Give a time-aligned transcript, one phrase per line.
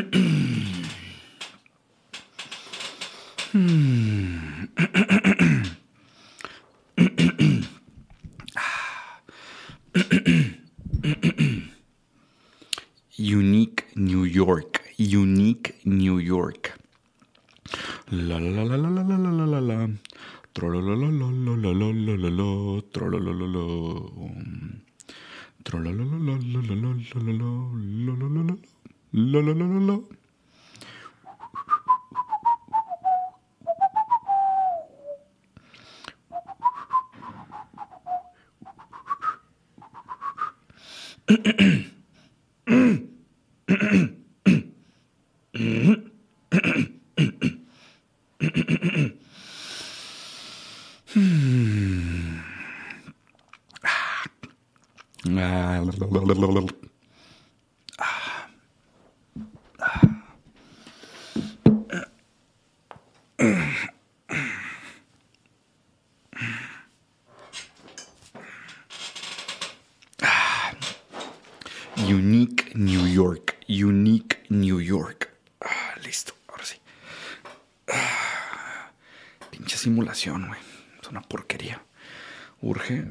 [3.52, 4.09] hmm.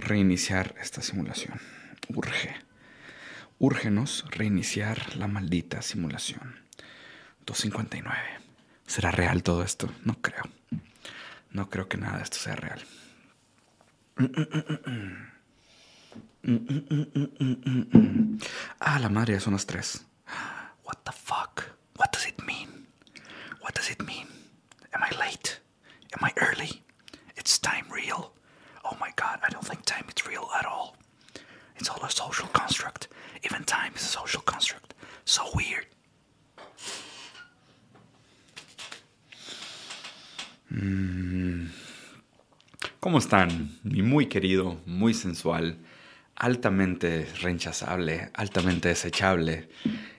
[0.09, 1.61] Reiniciar esta simulación.
[2.09, 2.55] Urge.
[3.59, 6.59] Úrgenos reiniciar la maldita simulación.
[7.45, 8.17] 259.
[8.87, 9.91] ¿Será real todo esto?
[10.03, 10.43] No creo.
[11.51, 12.81] No creo que nada de esto sea real.
[18.79, 20.05] Ah, la madre, son las tres.
[20.83, 21.63] What the fuck?
[21.97, 22.87] What does it mean?
[23.61, 24.27] What does it mean?
[24.91, 25.59] Am I late?
[26.17, 26.81] Am I early?
[27.35, 28.28] It's time real.
[28.91, 30.95] Oh my god, I don't think time is real at all.
[31.77, 33.07] It's all a social construct.
[33.43, 34.93] Even time is a social construct.
[35.25, 35.85] So weird.
[40.71, 41.69] Mm.
[42.99, 43.79] ¿Cómo están?
[43.83, 45.77] Mi muy querido, muy sensual,
[46.35, 49.69] altamente rechazable, altamente desechable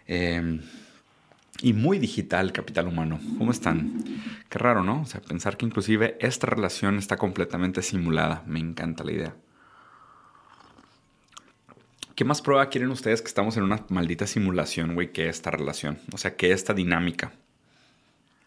[0.07, 0.61] eh,
[1.63, 3.21] y muy digital capital humano.
[3.39, 4.05] ¿Cómo están?
[4.49, 5.03] Qué raro, ¿no?
[5.03, 8.43] O sea, pensar que inclusive esta relación está completamente simulada.
[8.47, 9.37] Me encanta la idea.
[12.15, 15.99] ¿Qué más prueba quieren ustedes que estamos en una maldita simulación, güey, que esta relación?
[16.13, 17.33] O sea, que esta dinámica.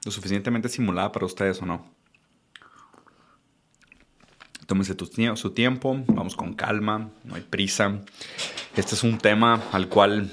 [0.05, 1.85] ¿Lo suficientemente simulada para ustedes o no?
[4.67, 4.95] Tómense
[5.35, 7.99] su tiempo, vamos con calma, no hay prisa.
[8.75, 10.31] Este es un tema al cual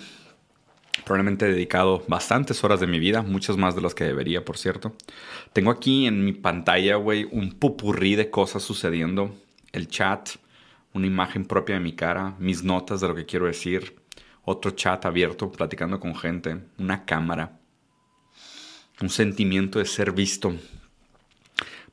[1.05, 4.59] probablemente he dedicado bastantes horas de mi vida, muchas más de las que debería, por
[4.59, 4.95] cierto.
[5.53, 9.35] Tengo aquí en mi pantalla, güey, un pupurrí de cosas sucediendo.
[9.73, 10.31] El chat,
[10.93, 13.97] una imagen propia de mi cara, mis notas de lo que quiero decir,
[14.45, 17.59] otro chat abierto platicando con gente, una cámara,
[19.01, 20.55] un sentimiento de ser visto,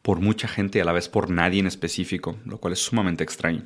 [0.02, 3.24] por mucha gente y a la vez por nadie en específico, lo cual es sumamente
[3.24, 3.66] extraño.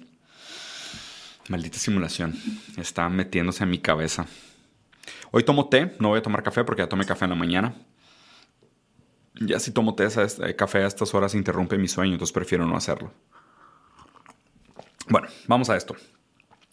[1.48, 2.36] Maldita simulación,
[2.78, 4.26] está metiéndose en mi cabeza.
[5.32, 7.74] Hoy tomo té, no voy a tomar café porque ya tomé café en la mañana.
[9.40, 12.76] Ya si tomo té, eh, café a estas horas interrumpe mi sueño, entonces prefiero no
[12.76, 13.12] hacerlo.
[15.08, 15.96] Bueno, vamos a esto.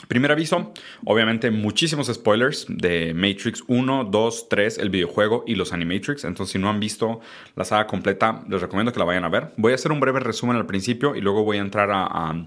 [0.06, 0.72] Primer aviso,
[1.04, 6.24] obviamente muchísimos spoilers de Matrix 1, 2, 3, el videojuego y los Animatrix.
[6.24, 7.20] Entonces, si no han visto
[7.56, 9.52] la saga completa, les recomiendo que la vayan a ver.
[9.56, 12.44] Voy a hacer un breve resumen al principio y luego voy a entrar a a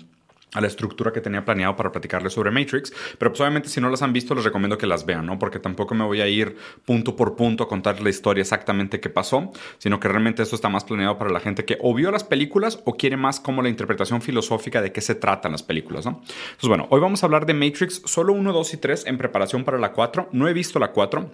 [0.59, 4.01] la estructura que tenía planeado para platicarles sobre Matrix, pero pues obviamente si no las
[4.01, 5.39] han visto les recomiendo que las vean, ¿no?
[5.39, 9.09] Porque tampoco me voy a ir punto por punto a contar la historia exactamente qué
[9.09, 12.23] pasó, sino que realmente esto está más planeado para la gente que o vio las
[12.23, 16.21] películas o quiere más como la interpretación filosófica de qué se tratan las películas, ¿no?
[16.21, 19.63] Entonces bueno, hoy vamos a hablar de Matrix solo 1, 2 y 3 en preparación
[19.63, 20.29] para la 4.
[20.31, 21.31] No he visto la 4.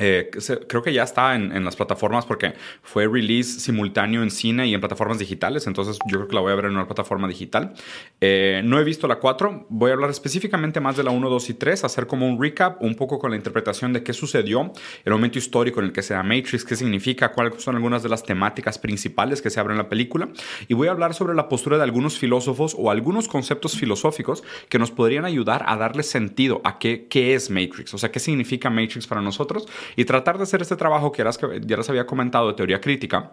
[0.00, 0.30] Eh,
[0.66, 4.80] creo que ya está en, las plataformas porque fue release simultáneo en cine y en
[4.80, 7.74] plataformas digitales, entonces yo creo que la voy a ver en una plataforma digital.
[8.20, 11.50] Eh, no he visto la 4, voy a hablar específicamente más de la 1, 2
[11.50, 14.72] y 3, hacer como un recap, un poco con la interpretación de qué sucedió,
[15.04, 18.08] el momento histórico en el que se da Matrix, qué significa, cuáles son algunas de
[18.08, 20.30] las temáticas principales que se abren en la película,
[20.66, 24.78] y voy a hablar sobre la postura de algunos filósofos o algunos conceptos filosóficos que
[24.78, 28.70] nos podrían ayudar a darle sentido a qué, qué es Matrix, o sea, qué significa
[28.70, 31.24] Matrix para nosotros y tratar de hacer este trabajo que
[31.62, 33.32] ya les había comentado de teoría crítica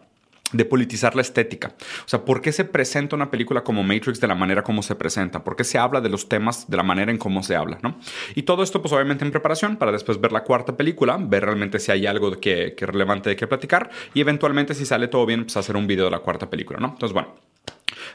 [0.51, 1.73] de politizar la estética.
[2.05, 4.95] O sea, ¿por qué se presenta una película como Matrix de la manera como se
[4.95, 5.43] presenta?
[5.43, 7.79] ¿Por qué se habla de los temas de la manera en cómo se habla?
[7.83, 7.99] ¿no?
[8.35, 11.79] Y todo esto, pues obviamente en preparación para después ver la cuarta película, ver realmente
[11.79, 15.43] si hay algo que, que relevante de qué platicar y eventualmente si sale todo bien,
[15.43, 16.89] pues hacer un video de la cuarta película, ¿no?
[16.89, 17.46] Entonces, bueno.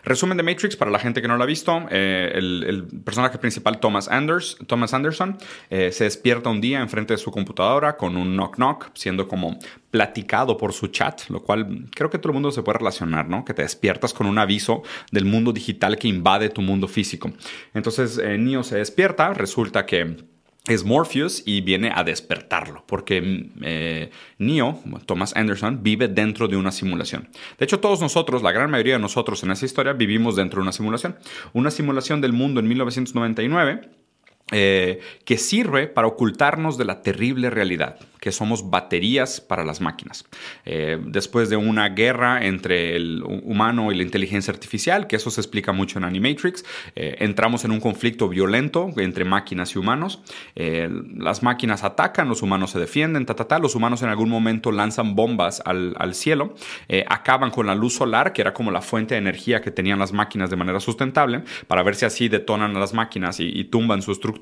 [0.04, 1.86] Resumen de Matrix para la gente que no lo ha visto.
[1.90, 5.38] Eh, el, personaje principal, Thomas, Anders, Thomas Anderson,
[5.70, 9.58] eh, se despierta un día enfrente de su computadora con un knock knock, siendo como
[9.90, 13.44] platicado por su chat, lo cual creo que todo el mundo se puede relacionar, ¿no?
[13.44, 17.32] Que te despiertas con un aviso del mundo digital que invade tu mundo físico.
[17.74, 20.31] Entonces, eh, Neo se despierta, resulta que
[20.68, 26.70] es Morpheus y viene a despertarlo, porque eh, Neo, Thomas Anderson, vive dentro de una
[26.70, 27.28] simulación.
[27.58, 30.62] De hecho, todos nosotros, la gran mayoría de nosotros en esa historia, vivimos dentro de
[30.62, 31.16] una simulación.
[31.52, 34.01] Una simulación del mundo en 1999
[34.54, 40.26] eh, que sirve para ocultarnos de la terrible realidad, que somos baterías para las máquinas.
[40.66, 45.40] Eh, después de una guerra entre el humano y la inteligencia artificial, que eso se
[45.40, 50.20] explica mucho en Animatrix, eh, entramos en un conflicto violento entre máquinas y humanos.
[50.54, 55.62] las máquinas atacan, los humanos se defienden, ta, los humanos en algún momento lanzan bombas
[55.64, 56.54] al, cielo,
[57.08, 60.12] acaban con la luz solar, que era como la fuente de energía que tenían las
[60.12, 64.02] máquinas de manera sustentable, para ver si así detonan a las máquinas y, y tumban
[64.02, 64.41] su estructura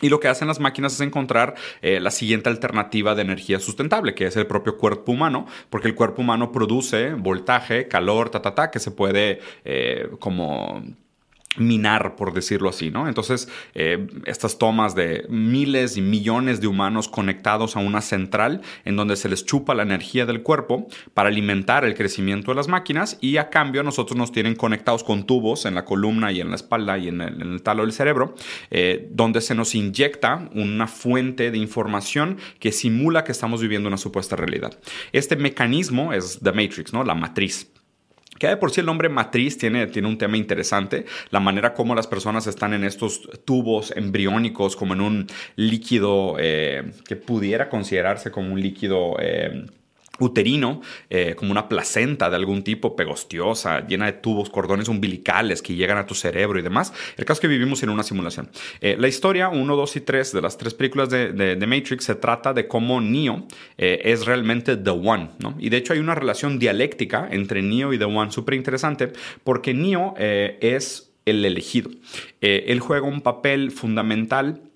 [0.00, 4.14] y lo que hacen las máquinas es encontrar eh, la siguiente alternativa de energía sustentable,
[4.14, 8.54] que es el propio cuerpo humano, porque el cuerpo humano produce voltaje, calor, ta, ta,
[8.54, 10.82] ta, que se puede eh, como
[11.56, 13.08] minar, por decirlo así, ¿no?
[13.08, 18.94] Entonces, eh, estas tomas de miles y millones de humanos conectados a una central en
[18.94, 23.18] donde se les chupa la energía del cuerpo para alimentar el crecimiento de las máquinas
[23.20, 26.56] y a cambio nosotros nos tienen conectados con tubos en la columna y en la
[26.56, 28.34] espalda y en el, talo del cerebro,
[28.70, 33.96] eh, donde se nos inyecta una fuente de información que simula que estamos viviendo una
[33.96, 34.78] supuesta realidad.
[35.12, 37.02] Este mecanismo es The Matrix, ¿no?
[37.02, 37.70] La matriz.
[38.40, 41.94] Que de por sí el nombre matriz tiene, tiene un tema interesante, la manera como
[41.94, 45.26] las personas están en estos tubos embriónicos, como en un
[45.56, 49.16] líquido eh, que pudiera considerarse como un líquido...
[49.20, 49.66] Eh,
[50.20, 55.74] uterino, eh, como una placenta de algún tipo pegostiosa, llena de tubos, cordones umbilicales que
[55.74, 56.92] llegan a tu cerebro y demás.
[57.16, 58.50] El caso es que vivimos en una simulación.
[58.80, 62.14] Eh, la historia 1, 2 y 3 de las tres películas de, de, Matrix se
[62.14, 63.46] trata de cómo Neo
[63.78, 65.56] eh, es realmente The One, ¿no?
[65.58, 69.12] Y de hecho hay una relación dialéctica entre Neo y The One súper interesante
[69.44, 71.90] porque Neo es el elegido.
[72.40, 74.69] él juega un papel fundamental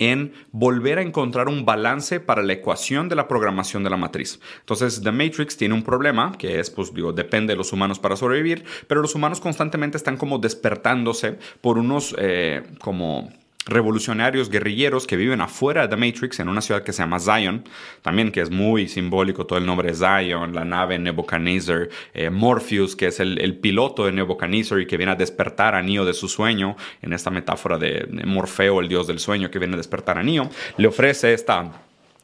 [0.00, 4.40] en volver a encontrar un balance para la ecuación de la programación de la matriz.
[4.60, 8.16] Entonces, The Matrix tiene un problema que es, pues digo, depende de los humanos para
[8.16, 13.30] sobrevivir, pero los humanos constantemente están como despertándose por unos eh, como
[13.70, 17.64] revolucionarios guerrilleros que viven afuera de The Matrix en una ciudad que se llama Zion,
[18.02, 23.06] también que es muy simbólico todo el nombre Zion, la nave Nebuchadnezzar, eh, Morpheus, que
[23.06, 26.76] es el, piloto de Nebuchadnezzar y que viene a despertar a Neo de su sueño,
[27.02, 30.50] en esta metáfora de, Morfeo, el dios del sueño, que viene a despertar a Neo,
[30.76, 31.72] le ofrece esta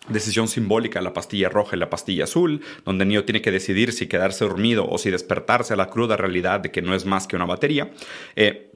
[0.08, 4.06] decisión simbólica, la pastilla roja y la pastilla azul, donde Neo tiene que decidir si
[4.06, 7.36] quedarse dormido o si despertarse a la cruda realidad de que no es más que
[7.36, 7.90] una batería.
[8.34, 8.70] Eh,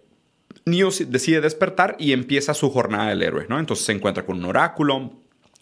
[0.71, 3.59] Neo decide despertar y empieza su jornada del héroe, ¿no?
[3.59, 5.13] Entonces se encuentra con un oráculo,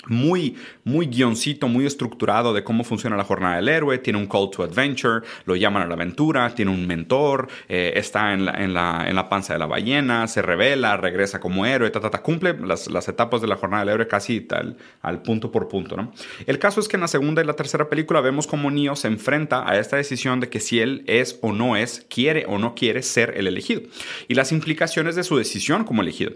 [0.07, 4.49] muy, muy guioncito, muy estructurado de cómo funciona la jornada del héroe, tiene un call
[4.51, 8.75] to adventure, lo llaman a la aventura, tiene un mentor, eh, está en la, en,
[8.75, 12.89] la, en la, panza de la ballena, se revela, regresa como héroe, ta, cumple las,
[12.89, 15.97] las, etapas de la jornada del héroe casi tal, al punto por punto.
[15.97, 16.13] ¿no?
[16.47, 19.09] El caso es que en la segunda y la tercera película vemos cómo Neo se
[19.09, 22.75] enfrenta a esta decisión de que si él es o no es, quiere o no
[22.75, 23.83] quiere ser el elegido
[24.29, 26.33] y las implicaciones de su decisión como elegido.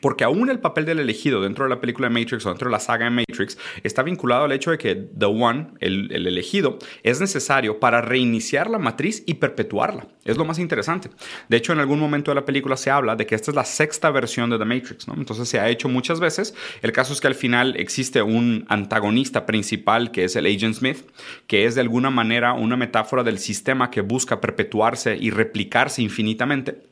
[0.00, 2.72] Porque aún el papel del elegido dentro de la película de Matrix o dentro de
[2.72, 7.20] la saga de Matrix está vinculado al hecho de que The One, el, elegido, es
[7.20, 10.06] necesario para reiniciar la matriz y perpetuarla.
[10.24, 11.10] Es lo más interesante.
[11.48, 13.64] De hecho, en algún momento de la película se habla de que esta es la
[13.64, 15.14] sexta versión de The Matrix, ¿no?
[15.14, 16.54] Entonces se ha hecho muchas veces.
[16.82, 20.98] El caso es que al final existe un antagonista principal que es el Agent Smith,
[21.48, 26.89] que es de alguna manera una metáfora del sistema que busca perpetuarse y replicarse infinitamente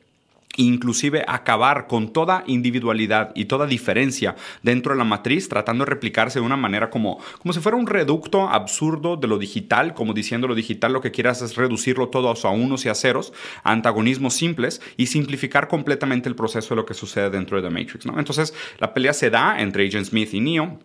[0.57, 6.39] inclusive acabar con toda individualidad y toda diferencia dentro de la matriz, tratando de replicarse
[6.39, 10.47] de una manera como, como si fuera un reducto absurdo de lo digital, como diciendo
[10.47, 14.81] lo digital lo que quieras es reducirlo todo a unos y a ceros, antagonismos simples
[14.97, 18.05] y simplificar completamente el proceso de lo que sucede dentro de The Matrix.
[18.05, 18.17] ¿no?
[18.19, 20.79] Entonces la pelea se da entre Agent Smith y Neo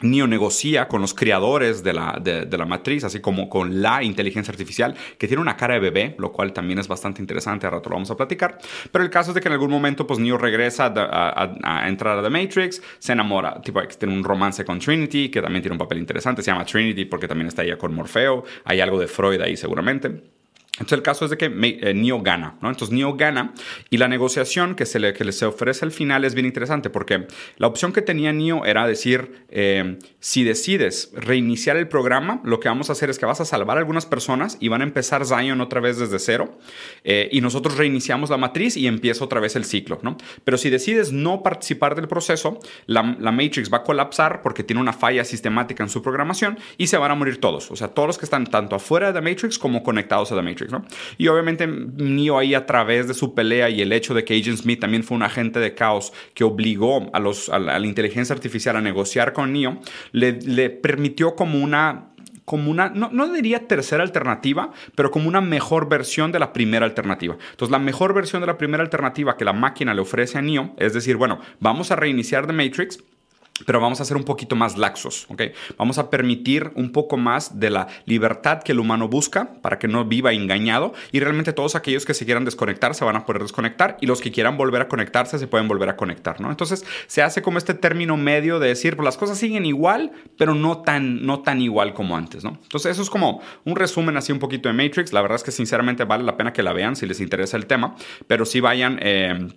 [0.00, 4.52] Neo negocia con los creadores de la, de, la, matriz, así como con la inteligencia
[4.52, 7.90] artificial, que tiene una cara de bebé, lo cual también es bastante interesante, a rato
[7.90, 8.58] lo vamos a platicar.
[8.92, 12.22] Pero el caso es de que en algún momento, pues Neo regresa a, entrar a
[12.22, 15.98] The Matrix, se enamora, tipo, tiene un romance con Trinity, que también tiene un papel
[15.98, 19.56] interesante, se llama Trinity porque también está ella con Morfeo, hay algo de Freud ahí
[19.56, 20.37] seguramente.
[20.78, 22.68] Entonces el caso es de que eh, Neo gana, ¿no?
[22.68, 23.52] Entonces Neo gana
[23.90, 27.26] y la negociación que se le, que se ofrece al final es bien interesante porque
[27.56, 32.68] la opción que tenía Neo era decir, eh, si decides reiniciar el programa, lo que
[32.68, 35.24] vamos a hacer es que vas a salvar a algunas personas y van a empezar
[35.24, 36.58] Zion otra vez desde cero
[37.04, 40.16] eh, y nosotros reiniciamos la matriz y empieza otra vez el ciclo, ¿no?
[40.44, 44.80] Pero si decides no participar del proceso, la, la Matrix va a colapsar porque tiene
[44.80, 48.06] una falla sistemática en su programación y se van a morir todos, o sea, todos
[48.06, 50.67] los que están tanto afuera de la Matrix como conectados a la Matrix.
[51.16, 54.58] Y obviamente Neo ahí a través de su pelea y el hecho de que Agent
[54.58, 58.76] Smith también fue un agente de caos que obligó a, los, a, la, inteligencia artificial
[58.76, 59.80] a negociar con Neo,
[60.12, 62.10] le, permitió como una
[62.44, 66.86] como una, no, no, diría tercera alternativa, pero como una mejor versión de la primera
[66.86, 67.36] alternativa.
[67.50, 70.74] Entonces, la mejor versión de la primera alternativa que la máquina le ofrece a Neo
[70.78, 73.04] es decir, bueno, vamos a reiniciar The Matrix,
[73.66, 75.42] pero vamos a ser un poquito más laxos, ¿ok?
[75.76, 79.88] Vamos a permitir un poco más de la libertad que el humano busca para que
[79.88, 83.42] no viva engañado y realmente todos aquellos que se quieran desconectar se van a poder
[83.42, 86.50] desconectar y los que quieran volver a conectarse se pueden volver a conectar, ¿no?
[86.50, 90.54] Entonces se hace como este término medio de decir, pues las cosas siguen igual, pero
[90.54, 92.58] no tan, no tan igual como antes, ¿no?
[92.62, 95.12] Entonces eso es como un resumen así un poquito de Matrix.
[95.12, 97.66] La verdad es que sinceramente vale la pena que la vean si les interesa el
[97.66, 97.94] tema,
[98.26, 98.98] pero si vayan...
[99.02, 99.48] Eh,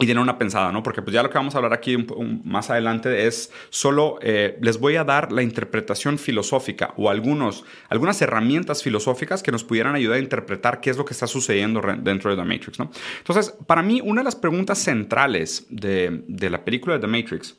[0.00, 0.82] y tienen una pensada, ¿no?
[0.82, 1.96] Porque pues ya lo que vamos a hablar aquí
[2.44, 8.22] más adelante es solo, eh, les voy a dar la interpretación filosófica o algunos, algunas
[8.22, 12.30] herramientas filosóficas que nos pudieran ayudar a interpretar qué es lo que está sucediendo dentro
[12.30, 12.92] de The Matrix, ¿no?
[13.18, 17.56] Entonces, para mí, una de las preguntas centrales de, de la película de The Matrix,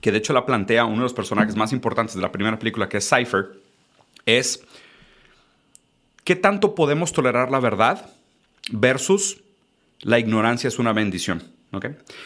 [0.00, 2.88] que de hecho la plantea uno de los personajes más importantes de la primera película,
[2.88, 3.60] que es Cypher,
[4.24, 4.64] es
[6.24, 8.10] ¿qué tanto podemos tolerar la verdad
[8.70, 9.42] versus
[10.06, 11.42] la ignorancia es una bendición.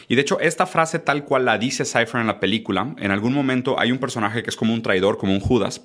[0.07, 3.33] Y de hecho, esta frase tal cual la dice Cypher en la película, en algún
[3.33, 5.81] momento hay un personaje que es como un traidor, como un Judas,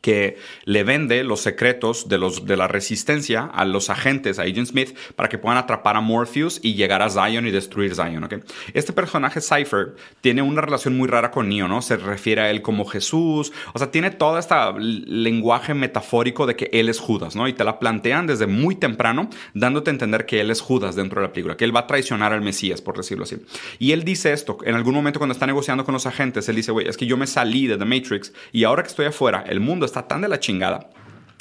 [0.00, 4.68] que le vende los secretos de, los, de la resistencia a los agentes, a Agent
[4.68, 8.24] Smith, para que puedan atrapar a Morpheus y llegar a Zion y destruir Zion.
[8.24, 8.40] ¿okay?
[8.74, 11.82] Este personaje, Cypher, tiene una relación muy rara con Neo, ¿no?
[11.82, 16.70] Se refiere a él como Jesús, o sea, tiene todo este lenguaje metafórico de que
[16.72, 17.48] él es Judas, ¿no?
[17.48, 21.20] Y te la plantean desde muy temprano, dándote a entender que él es Judas dentro
[21.20, 23.38] de la película, que él va a traicionar al Mesías, por decirlo así.
[23.78, 26.72] Y él dice esto, en algún momento cuando está negociando con los agentes, él dice,
[26.72, 29.60] güey, es que yo me salí de The Matrix y ahora que estoy afuera, el
[29.60, 30.90] mundo está tan de la chingada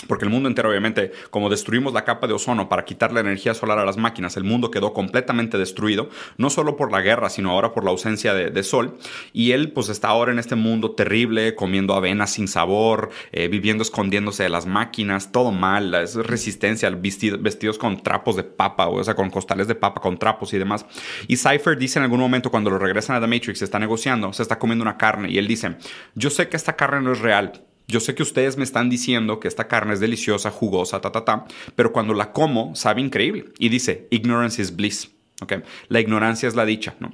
[0.07, 3.53] porque el mundo entero, obviamente, como destruimos la capa de ozono para quitar la energía
[3.53, 7.51] solar a las máquinas, el mundo quedó completamente destruido, no solo por la guerra, sino
[7.51, 8.97] ahora por la ausencia de, sol.
[9.33, 13.83] Y él, pues, está ahora en este mundo terrible, comiendo avena sin sabor, eh, viviendo
[13.83, 19.15] escondiéndose de las máquinas, todo mal, es resistencia, vestidos con trapos de papa, o sea,
[19.15, 20.85] con costales de papa, con trapos y demás.
[21.27, 24.33] Y Cypher dice en algún momento, cuando lo regresan a The Matrix, se está negociando,
[24.33, 25.77] se está comiendo una carne, y él dice:
[26.15, 29.39] Yo sé que esta carne no es real yo sé que ustedes me están diciendo
[29.39, 33.45] que esta carne es deliciosa, jugosa, ta, ta, ta, pero cuando la como sabe increíble.
[33.59, 35.11] Y dice, ignorance is bliss.
[35.41, 35.63] Okay.
[35.89, 37.13] La ignorancia es la dicha, ¿no?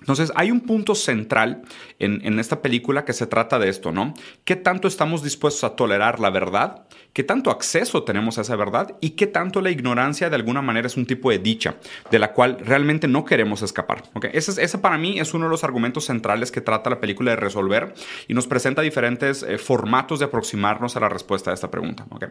[0.00, 1.62] Entonces, hay un punto central
[1.98, 4.14] en, esta película que se trata de esto, ¿no?
[4.44, 6.86] ¿Qué tanto estamos dispuestos a tolerar la verdad?
[7.12, 8.96] ¿Qué tanto acceso tenemos a esa verdad?
[9.00, 11.76] ¿Y qué tanto la ignorancia de alguna manera es un tipo de dicha
[12.10, 14.04] de la cual realmente no queremos escapar?
[14.14, 14.30] ¿okay?
[14.32, 17.92] Ese, para mí es uno de los argumentos centrales que trata la película de resolver
[18.28, 22.06] y nos presenta diferentes eh, formatos de aproximarnos a la respuesta a esta pregunta.
[22.10, 22.28] ¿okay?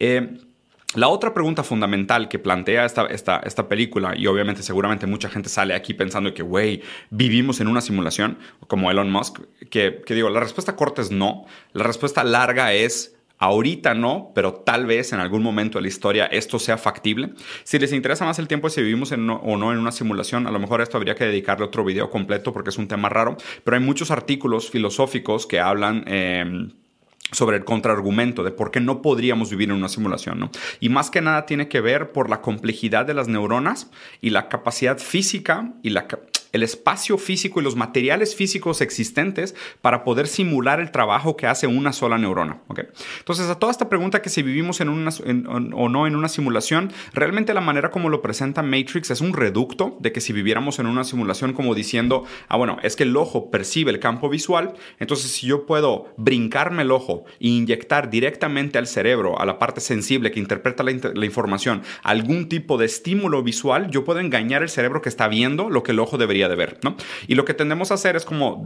[0.00, 0.38] Eh,
[0.94, 5.48] la otra pregunta fundamental que plantea esta, esta, esta, película, y obviamente seguramente mucha gente
[5.48, 10.30] sale aquí pensando que, güey, vivimos en una simulación, como Elon Musk, que, que digo,
[10.30, 15.18] la respuesta corta es no, la respuesta larga es Ahorita no, pero tal vez en
[15.18, 17.30] algún momento de la historia esto sea factible.
[17.64, 20.52] Si les interesa más el tiempo si vivimos en o no en una simulación, a
[20.52, 23.76] lo mejor esto habría que dedicarle otro video completo porque es un tema raro, pero
[23.76, 26.04] hay muchos artículos filosóficos que hablan...
[26.06, 26.68] Eh,
[27.32, 30.50] sobre el contraargumento de por qué no podríamos vivir en una simulación, ¿no?
[30.80, 33.90] Y más que nada tiene que ver por la complejidad de las neuronas
[34.20, 36.06] y la capacidad física y la,
[36.54, 41.66] el espacio físico y los materiales físicos existentes para poder simular el trabajo que hace
[41.66, 42.60] una sola neurona.
[42.68, 42.84] ¿okay?
[43.18, 45.10] Entonces, a toda esta pregunta que si vivimos en una,
[45.74, 49.96] o no en una simulación, realmente la manera como lo presenta Matrix es un reducto
[49.98, 53.50] de que si viviéramos en una simulación como diciendo, ah, bueno, es que el ojo
[53.50, 58.86] percibe el campo visual, entonces si yo puedo brincarme el ojo e inyectar directamente al
[58.86, 63.90] cerebro, a la parte sensible que interpreta la, la información, algún tipo de estímulo visual,
[63.90, 66.78] yo puedo engañar el cerebro que está viendo lo que el ojo debería de ver,
[66.82, 66.96] ¿no?
[67.26, 68.62] Y lo que tendemos a hacer es como,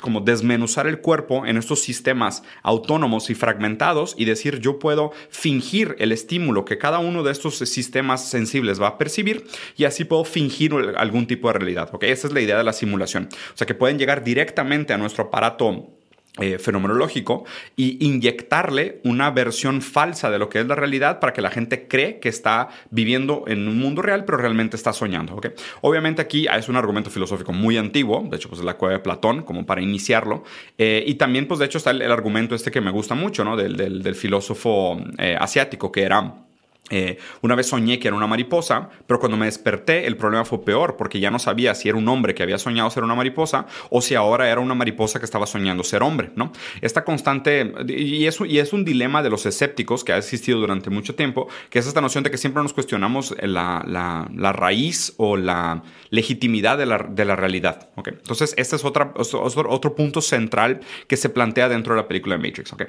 [0.00, 5.96] como desmenuzar el cuerpo en estos sistemas autónomos y fragmentados y decir yo puedo fingir
[5.98, 10.24] el estímulo que cada uno de estos sistemas sensibles va a percibir y así puedo
[10.24, 12.04] fingir algún tipo de realidad, ¿ok?
[12.04, 13.28] Esa es la idea de la simulación.
[13.54, 15.88] O sea, que pueden llegar directamente a nuestro aparato
[16.38, 17.44] eh, fenomenológico
[17.76, 21.88] y inyectarle una versión falsa de lo que es la realidad para que la gente
[21.88, 25.36] cree que está viviendo en un mundo real, pero realmente está soñando.
[25.36, 25.52] ¿okay?
[25.80, 29.00] Obviamente aquí es un argumento filosófico muy antiguo, de hecho pues es la cueva de
[29.00, 30.44] Platón, como para iniciarlo,
[30.78, 33.56] eh, y también pues de hecho está el, argumento este que me gusta mucho, ¿no?
[33.56, 36.45] Del, del, filósofo eh, asiático, que era
[36.90, 40.64] eh, una vez soñé que era una mariposa, pero cuando me desperté el problema fue
[40.64, 43.66] peor porque ya no sabía si era un hombre que había soñado ser una mariposa
[43.90, 46.52] o si ahora era una mariposa que estaba soñando ser hombre, ¿no?
[46.80, 50.90] Esta constante, y es, y es un dilema de los escépticos que ha existido durante
[50.90, 55.36] mucho tiempo, que es esta noción de que siempre nos cuestionamos la, la, raíz o
[55.36, 58.08] la legitimidad de la, de la realidad, ¿ok?
[58.08, 62.36] Entonces, este es otra, otro, otro punto central que se plantea dentro de la película
[62.36, 62.84] de Matrix, ¿ok?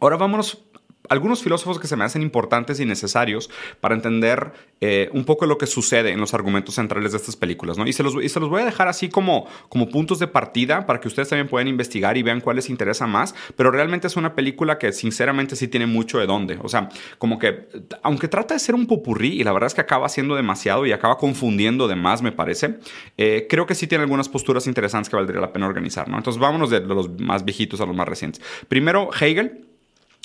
[0.00, 0.64] Ahora vámonos
[1.10, 3.50] algunos filósofos que se me hacen importantes y necesarios
[3.80, 7.76] para entender eh, un poco lo que sucede en los argumentos centrales de estas películas,
[7.76, 7.86] ¿no?
[7.86, 10.86] Y se los, y se los voy a dejar así como, como puntos de partida
[10.86, 14.16] para que ustedes también puedan investigar y vean cuál les interesa más, pero realmente es
[14.16, 16.58] una película que sinceramente sí tiene mucho de dónde.
[16.62, 16.88] O sea,
[17.18, 17.66] como que,
[18.04, 20.92] aunque trata de ser un popurrí y la verdad es que acaba siendo demasiado y
[20.92, 22.78] acaba confundiendo de más, me parece,
[23.16, 26.16] eh, creo que sí tiene algunas posturas interesantes que valdría la pena organizar, ¿no?
[26.16, 28.40] Entonces vámonos de los más viejitos a los más recientes.
[28.68, 29.69] Primero, Hegel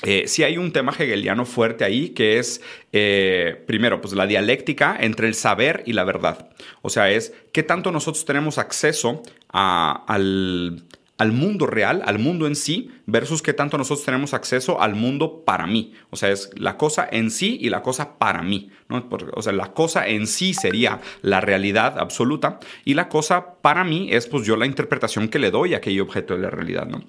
[0.06, 4.96] eh, sí hay un tema hegeliano fuerte ahí que es, eh, primero, pues la dialéctica
[5.00, 6.50] entre el saber y la verdad.
[6.84, 10.86] O sea, es qué tanto nosotros tenemos acceso al,
[11.32, 15.66] mundo real, al mundo en sí, versus qué tanto nosotros tenemos acceso al mundo para
[15.66, 15.94] mí.
[16.12, 18.70] O sea, es la cosa en sí y la cosa para mí.
[18.90, 24.10] o sea, la cosa en sí sería la realidad absoluta y la cosa para mí
[24.12, 26.86] es pues yo la interpretación que le doy a aquel objeto de la realidad.
[26.86, 27.04] ¿no?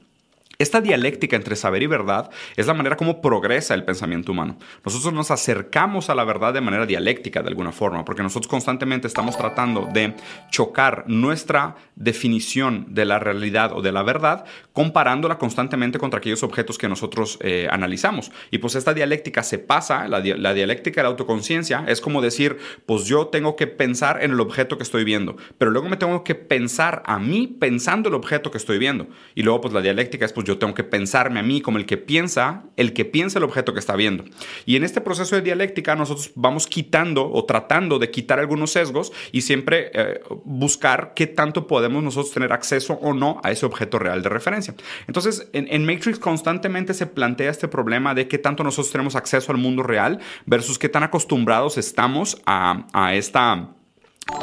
[0.59, 4.57] Esta dialéctica entre saber y verdad es la manera como progresa el pensamiento humano.
[4.85, 9.07] Nosotros nos acercamos a la verdad de manera dialéctica de alguna forma, porque nosotros constantemente
[9.07, 10.15] estamos tratando de
[10.51, 16.79] chocar nuestra definición de la realidad o de la verdad, comparándola constantemente contra aquellos objetos
[16.79, 18.33] que nosotros eh, analizamos.
[18.51, 22.57] Y pues esta dialéctica se pasa, la, la dialéctica de la autoconciencia es como decir,
[22.87, 26.25] pues yo tengo que pensar en el objeto que estoy viendo, pero luego me tengo
[26.25, 29.07] que pensar a mí pensando el objeto que estoy viendo.
[29.35, 31.87] Y luego pues la dialéctica es pues yo tengo que pensarme a mí como el
[31.87, 34.25] que piensa, el que piensa el objeto que está viendo.
[34.65, 39.13] Y en este proceso de dialéctica nosotros vamos quitando o tratando de quitar algunos sesgos
[39.33, 43.99] y siempre eh, buscar qué tanto podemos nosotros tener acceso o no a ese objeto
[43.99, 44.75] real de referencia.
[45.09, 49.59] Entonces, en, Matrix constantemente se plantea este problema de qué tanto nosotros tenemos acceso al
[49.59, 53.77] mundo real versus qué tan acostumbrados estamos a, a esta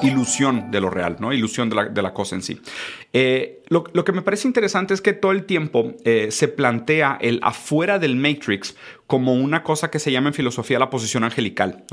[0.01, 1.33] ilusión de lo real, ¿no?
[1.33, 2.59] Ilusión de la, cosa en sí.
[3.11, 7.39] Eh, lo, que me parece interesante es que todo el tiempo eh, se plantea el
[7.41, 8.75] afuera del Matrix
[9.07, 11.83] como una cosa que se llama en filosofía la posición angelical.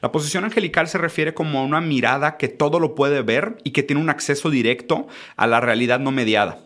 [0.00, 3.72] La posición angelical se refiere como a una mirada que todo lo puede ver y
[3.72, 6.60] que tiene un acceso directo a la realidad no mediada.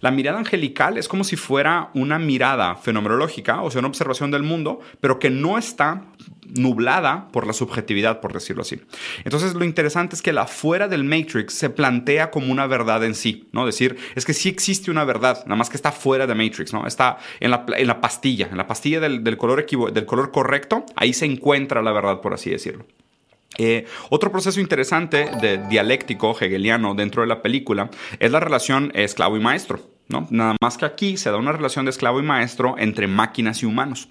[0.00, 4.42] La mirada angelical es como si fuera una mirada fenomenológica, o sea, una observación del
[4.42, 6.04] mundo, pero que no está
[6.48, 8.80] nublada por la subjetividad, por decirlo así.
[9.24, 13.14] Entonces, lo interesante es que la fuera del Matrix se plantea como una verdad en
[13.14, 13.66] sí, ¿no?
[13.66, 16.86] Decir, es que sí existe una verdad, nada más que está fuera de Matrix, ¿no?
[16.86, 21.82] Está en la, pastilla, en la pastilla del, color del color correcto, ahí se encuentra
[21.82, 22.86] la verdad, por así decirlo.
[23.56, 29.36] Eh, otro proceso interesante de dialéctico hegeliano dentro de la película es la relación esclavo
[29.36, 29.98] y maestro.
[30.08, 30.26] ¿no?
[30.30, 33.66] Nada más que aquí se da una relación de esclavo y maestro entre máquinas y
[33.66, 34.08] humanos.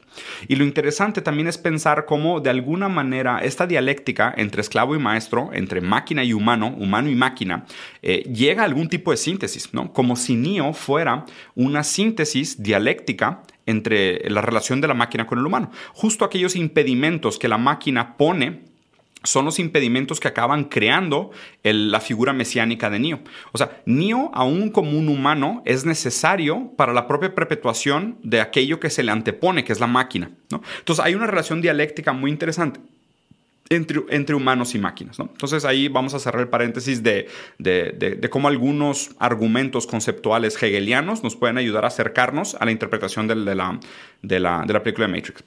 [0.48, 5.00] Y lo interesante también es pensar cómo de alguna manera esta dialéctica entre esclavo y
[5.00, 7.66] maestro, entre máquina y humano, humano y máquina,
[8.02, 9.92] eh, llega a algún tipo de síntesis, ¿no?
[9.92, 15.46] como si Neo fuera una síntesis dialéctica entre la relación de la máquina con el
[15.46, 15.72] humano.
[15.94, 18.67] Justo aquellos impedimentos que la máquina pone
[19.24, 21.32] son los impedimentos que acaban creando
[21.64, 23.20] la figura mesiánica de Neo.
[23.52, 28.80] O sea, Neo, aún como un humano, es necesario para la propia perpetuación de aquello
[28.80, 30.32] que se le antepone, que es la máquina.
[30.80, 32.80] Entonces, hay una relación dialéctica muy interesante.
[33.70, 35.20] Entre, humanos y máquinas.
[35.20, 37.28] Entonces ahí vamos a cerrar el paréntesis de,
[38.30, 44.82] cómo algunos argumentos conceptuales hegelianos nos pueden ayudar a acercarnos a la interpretación de, la,
[44.84, 45.44] película Matrix.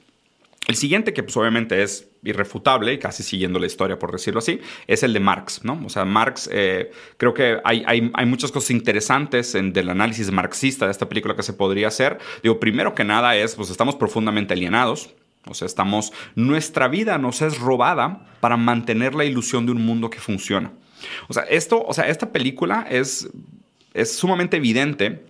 [0.67, 5.01] El siguiente, que pues obviamente es irrefutable, casi siguiendo la historia, por decirlo así, es
[5.01, 5.81] el de Marx, ¿no?
[5.83, 10.85] O sea, Marx, eh, creo que hay, hay, muchas cosas interesantes en, del análisis marxista
[10.85, 12.19] de esta película que se podría hacer.
[12.43, 15.09] Digo, primero que nada es, pues estamos profundamente alienados,
[15.47, 20.11] o sea, estamos, nuestra vida nos es robada para mantener la ilusión de un mundo
[20.11, 20.71] que funciona.
[21.27, 23.27] O sea, esto, o sea, esta película es,
[23.95, 25.23] es sumamente evidente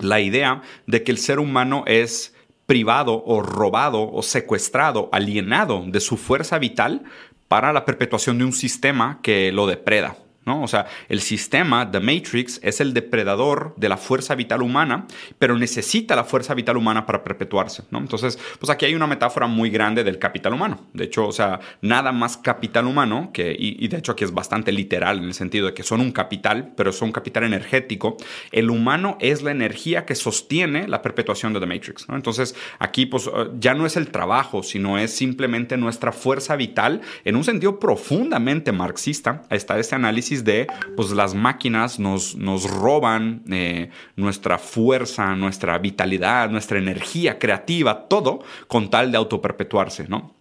[0.00, 2.34] la idea de que el ser humano es
[2.68, 7.04] privado o robado o secuestrado, alienado de su fuerza vital
[7.48, 10.18] para la perpetuación de un sistema que lo depreda.
[10.48, 10.62] ¿No?
[10.62, 15.06] O sea, el sistema, The Matrix, es el depredador de la fuerza vital humana,
[15.38, 17.98] pero necesita la fuerza vital humana para perpetuarse, ¿no?
[17.98, 20.86] Entonces, pues aquí hay una metáfora muy grande del capital humano.
[20.94, 24.32] De hecho, o sea, nada más capital humano, que, y, y de hecho aquí es
[24.32, 28.16] bastante literal en el sentido de que son un capital, pero son un capital energético.
[28.50, 32.16] El humano es la energía que sostiene la perpetuación de The Matrix, ¿no?
[32.16, 33.30] Entonces, aquí pues
[33.60, 38.72] ya no es el trabajo, sino es simplemente nuestra fuerza vital en un sentido profundamente
[38.72, 39.42] marxista.
[39.50, 46.50] Está este análisis de, pues las máquinas nos, nos roban eh, nuestra fuerza, nuestra vitalidad,
[46.50, 50.38] nuestra energía creativa, todo con tal de autoperpetuarse, ¿no?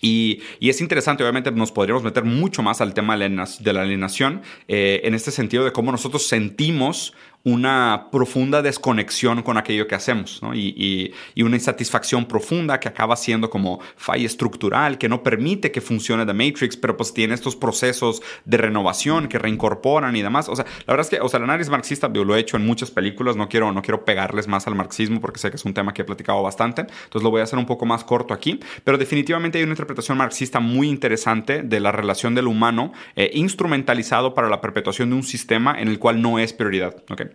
[0.00, 5.00] Y, es interesante, obviamente nos podríamos meter mucho más al tema de la alienación, eh,
[5.04, 11.12] en este sentido de cómo nosotros sentimos una profunda desconexión con aquello que hacemos y,
[11.36, 16.34] una insatisfacción profunda que acaba siendo como falla estructural que no permite que funcione The
[16.34, 20.50] Matrix, pero pues tiene estos procesos de renovación que reincorporan y demás.
[20.50, 22.58] O sea, la verdad es que, o sea, el análisis marxista yo lo he hecho
[22.58, 25.64] en muchas películas, no quiero, no quiero pegarles más al marxismo porque sé que es
[25.64, 28.34] un tema que he platicado bastante, entonces lo voy a hacer un poco más corto
[28.34, 33.30] aquí, pero definitivamente hay una interpretación marxista muy interesante de la relación del humano eh,
[33.32, 36.94] instrumentalizado para la perpetuación de un sistema en el cual no es prioridad.
[37.08, 37.28] ¿okay?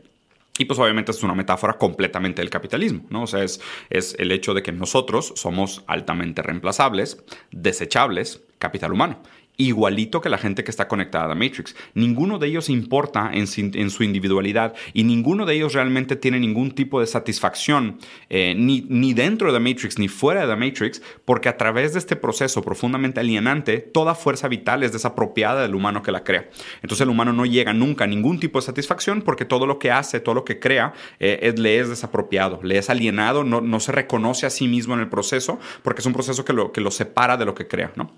[0.58, 3.24] Y pues obviamente es una metáfora completamente del capitalismo, ¿no?
[3.24, 9.20] O sea, es, es el hecho de que nosotros somos altamente reemplazables, desechables, capital humano
[9.58, 11.76] igualito que la gente que está conectada a la Matrix.
[11.94, 17.00] Ninguno de ellos importa en, su individualidad y ninguno de ellos realmente tiene ningún tipo
[17.00, 21.58] de satisfacción eh, ni, dentro de la Matrix ni fuera de la Matrix porque a
[21.58, 26.24] través de este proceso profundamente alienante toda fuerza vital es desapropiada del humano que la
[26.24, 26.50] crea.
[26.82, 29.92] Entonces el humano no llega nunca a ningún tipo de satisfacción porque todo lo que
[29.92, 33.92] hace, todo lo que crea eh, le es desapropiado, le es alienado, no, no, se
[33.92, 36.89] reconoce a sí mismo en el proceso porque es un proceso que lo, que lo
[36.89, 38.12] separa de lo que crea, ¿no?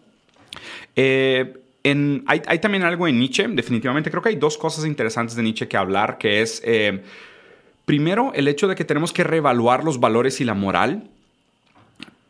[0.96, 1.54] Eh,
[2.26, 4.10] hay, también algo en Nietzsche, definitivamente.
[4.10, 7.04] Creo que hay dos cosas interesantes de Nietzsche que hablar, que es, eh,
[7.86, 11.10] primero, el hecho de que tenemos que reevaluar los valores y la moral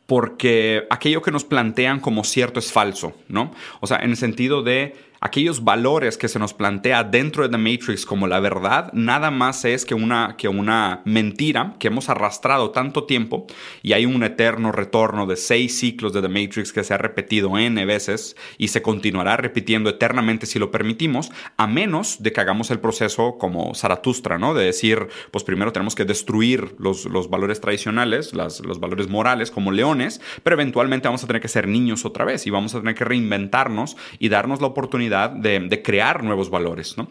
[0.06, 3.52] porque aquello que nos plantean como cierto es falso, ¿no?
[3.80, 7.58] O sea, en el sentido de aquellos valores que se nos plantea dentro de The
[7.58, 12.72] Matrix como la verdad, nada más es que una, que una mentira que hemos arrastrado
[12.72, 13.48] tanto tiempo
[13.82, 17.58] y hay un eterno retorno de seis ciclos de The Matrix que se ha repetido
[17.58, 22.72] N veces y se continuará repitiendo eternamente si lo permitimos, a menos de que hagamos
[22.72, 24.54] el proceso como Zaratustra, ¿no?
[24.54, 29.52] De decir, pues primero tenemos que destruir los, los valores tradicionales, las, los valores morales
[29.52, 32.80] como leones, pero eventualmente vamos a tener que ser niños otra vez y vamos a
[32.80, 37.08] tener que reinventarnos y darnos la oportunidad de, crear nuevos valores, ¿no?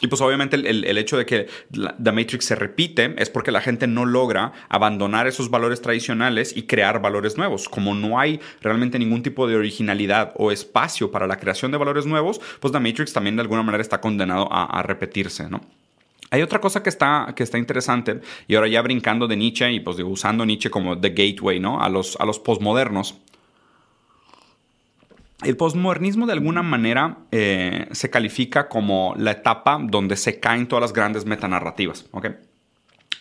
[0.00, 3.86] Y pues obviamente el, hecho de que The Matrix se repite es porque la gente
[3.86, 7.68] no logra abandonar esos valores tradicionales y crear valores nuevos.
[7.68, 12.04] Como no hay realmente ningún tipo de originalidad o espacio para la creación de valores
[12.04, 15.60] nuevos, pues The Matrix también de alguna manera está condenado a, repetirse, ¿no?
[16.30, 19.78] Hay otra cosa que está, que está interesante, y ahora ya brincando de Nietzsche y
[19.78, 21.80] pues usando Nietzsche como the gateway, ¿no?
[21.80, 23.14] A los, a los posmodernos.
[25.44, 30.82] El posmodernismo de alguna manera eh, se califica como la etapa donde se caen todas
[30.82, 32.06] las grandes metanarrativas.
[32.12, 32.32] ¿okay?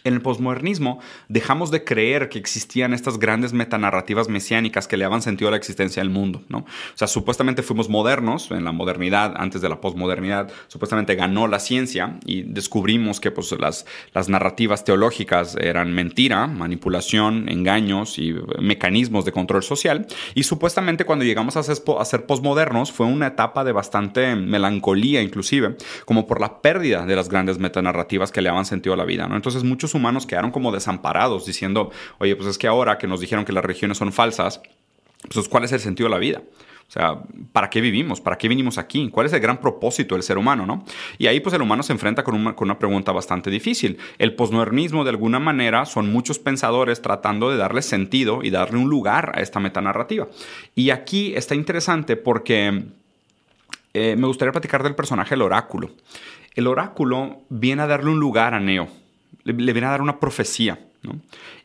[0.03, 5.21] En el posmodernismo dejamos de creer que existían estas grandes metanarrativas mesiánicas que le daban
[5.21, 6.59] sentido a la existencia del mundo, ¿no?
[6.59, 11.59] O sea, supuestamente fuimos modernos en la modernidad, antes de la posmodernidad, supuestamente ganó la
[11.59, 19.25] ciencia y descubrimos que pues, las, las narrativas teológicas eran mentira, manipulación, engaños y mecanismos
[19.25, 20.07] de control social.
[20.33, 25.75] Y supuestamente cuando llegamos a ser, a posmodernos fue una etapa de bastante melancolía inclusive,
[26.05, 29.27] como por la pérdida de las grandes metanarrativas que le daban sentido a la vida,
[29.27, 29.35] ¿no?
[29.35, 33.45] Entonces muchos humanos quedaron como desamparados diciendo, oye, pues es que ahora que nos dijeron
[33.45, 34.61] que las religiones son falsas,
[35.33, 36.41] pues ¿cuál es el sentido de la vida?
[36.91, 37.21] O sea,
[37.53, 38.19] ¿para qué vivimos?
[38.19, 39.09] ¿Para qué vinimos aquí?
[39.09, 40.65] ¿Cuál es el gran propósito del ser humano?
[40.65, 40.83] ¿no?
[41.17, 43.97] Y ahí pues el humano se enfrenta con una, con una pregunta bastante difícil.
[44.17, 48.89] El posmodernismo de alguna manera son muchos pensadores tratando de darle sentido y darle un
[48.89, 50.27] lugar a esta metanarrativa.
[50.75, 52.83] Y aquí está interesante porque
[53.93, 55.91] eh, me gustaría platicar del personaje el oráculo.
[56.55, 58.89] El oráculo viene a darle un lugar a Neo
[59.43, 60.79] le, viene a dar una profecía.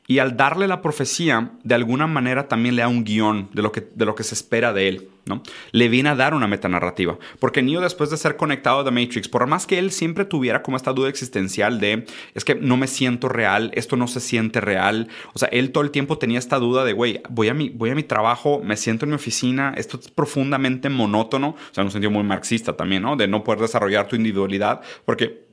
[0.09, 3.73] Y al darle la profecía, de alguna manera también le da un guion de lo
[3.73, 5.09] que, de lo que se espera de él.
[5.25, 5.43] ¿no?
[5.73, 7.19] Le viene a dar una metanarrativa.
[7.41, 10.63] Porque Neo, después de ser conectado a The Matrix, por más que él siempre tuviera
[10.63, 14.61] como esta duda existencial de, es que no me siento real, esto no se siente
[14.61, 15.09] real.
[15.35, 17.91] O sea, él todo el tiempo tenía esta duda de, güey, voy, a mi, voy
[17.91, 21.49] a mi trabajo, me siento en mi oficina, esto es profundamente monótono.
[21.49, 23.17] O sea, en un sentido muy marxista también, ¿no?
[23.17, 24.83] De no poder desarrollar tu individualidad.
[25.05, 25.46] Porque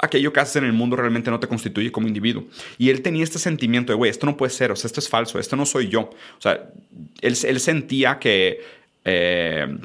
[0.00, 2.44] aquello que haces en el mundo realmente no te constituye como individuo.
[2.78, 5.08] Y él tenía este sentimiento de, güey, esto no puede ser, o sea, esto es
[5.08, 6.00] falso, esto no soy yo.
[6.02, 6.70] O sea,
[7.20, 8.60] él, sentía que...
[9.04, 9.78] Eh,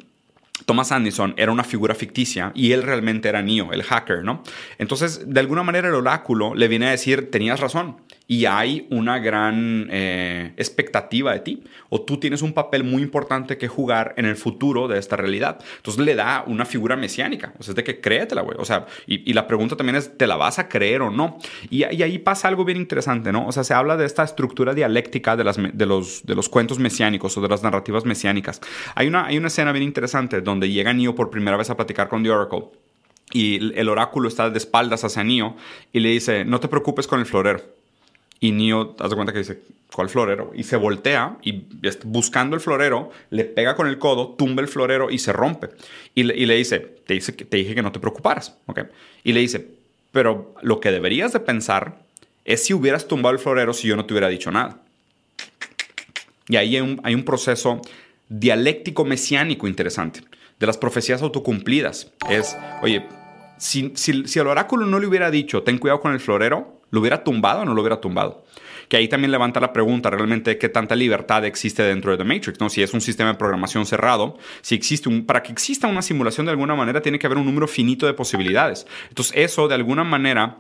[0.66, 4.44] Thomas Anderson era una figura ficticia y él realmente era Neo, el hacker, ¿no?
[4.78, 7.98] Entonces, de alguna manera el oráculo le viene a decir, tenías razón,
[8.30, 13.58] y hay una gran eh, expectativa de ti o tú tienes un papel muy importante
[13.58, 15.60] que jugar en el futuro de esta realidad.
[15.78, 18.56] Entonces le da una figura mesiánica, o sea, es de que créetela, güey.
[18.60, 21.40] O sea, y, la pregunta también es, ¿te la vas a creer o no?
[21.72, 23.48] Y, ahí pasa algo bien interesante, ¿no?
[23.48, 25.44] O sea, se habla de esta estructura dialéctica de,
[25.88, 28.62] los, cuentos mesiánicos o de las narrativas mesiánicas.
[28.94, 32.08] Hay una, hay una escena bien interesante donde llega Neo por primera vez a platicar
[32.08, 32.66] con The Oracle.
[33.34, 35.56] Y el oráculo está de espaldas hacia Neo
[35.92, 37.79] y le dice, no te preocupes con el florero
[38.40, 39.62] y Neo, haz de cuenta que dice,
[39.94, 40.52] ¿cuál florero?
[40.56, 41.66] Y se voltea y
[42.06, 45.70] buscando el florero, le pega con el codo, tumba el florero y se rompe.
[46.16, 48.56] Y le, dice, te, dice, dije que no te preocuparas.
[48.68, 48.82] ¿ok?
[49.24, 49.68] Y le dice,
[50.12, 52.00] pero lo que deberías de pensar
[52.46, 54.82] es si hubieras tumbado el florero si yo no te hubiera dicho nada.
[56.48, 57.82] Y ahí hay un, hay un proceso
[58.28, 60.22] dialéctico mesiánico interesante
[60.60, 62.12] de las profecías autocumplidas.
[62.30, 63.06] Es, oye,
[63.58, 67.00] si, si, si, el oráculo no le hubiera dicho, ten cuidado con el florero, ¿Lo
[67.00, 68.46] hubiera tumbado o no lo hubiera tumbado?
[68.88, 72.60] Que ahí también levanta la pregunta realmente qué tanta libertad existe dentro de The Matrix,
[72.60, 72.70] ¿no?
[72.70, 76.46] Si es un sistema de programación cerrado, si existe un, para que exista una simulación
[76.46, 78.88] de alguna manera tiene que haber un número finito de posibilidades.
[79.10, 80.58] Entonces eso de alguna manera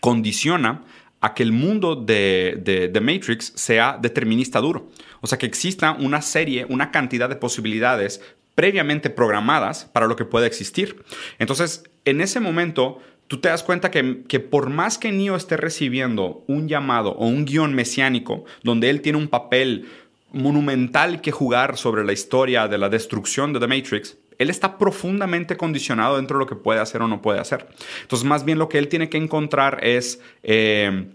[0.00, 0.84] condiciona
[1.20, 4.88] a que el mundo de, de, The Matrix sea determinista duro.
[5.20, 8.20] O sea, que exista una serie, una cantidad de posibilidades
[8.54, 11.04] previamente programadas para lo que pueda existir.
[11.38, 15.56] Entonces, en ese momento, tú te das cuenta que, que, por más que Neo esté
[15.56, 19.86] recibiendo un llamado o un guion mesiánico, donde él tiene un papel
[20.32, 25.56] monumental que jugar sobre la historia de la destrucción de The Matrix, él está profundamente
[25.56, 27.66] condicionado dentro de lo que puede hacer o no puede hacer.
[28.02, 30.20] Entonces, más bien lo que él tiene que encontrar es...
[30.42, 31.06] Eh,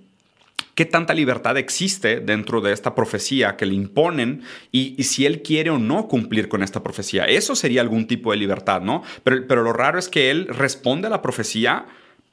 [0.76, 5.69] qué tanta libertad existe dentro de esta profecía que le imponen y, si él quiere
[5.69, 7.26] o no cumplir con esta profecía.
[7.26, 9.04] Eso sería algún tipo de libertad, ¿no?
[9.23, 11.86] Pero, pero lo raro es que él responde a la profecía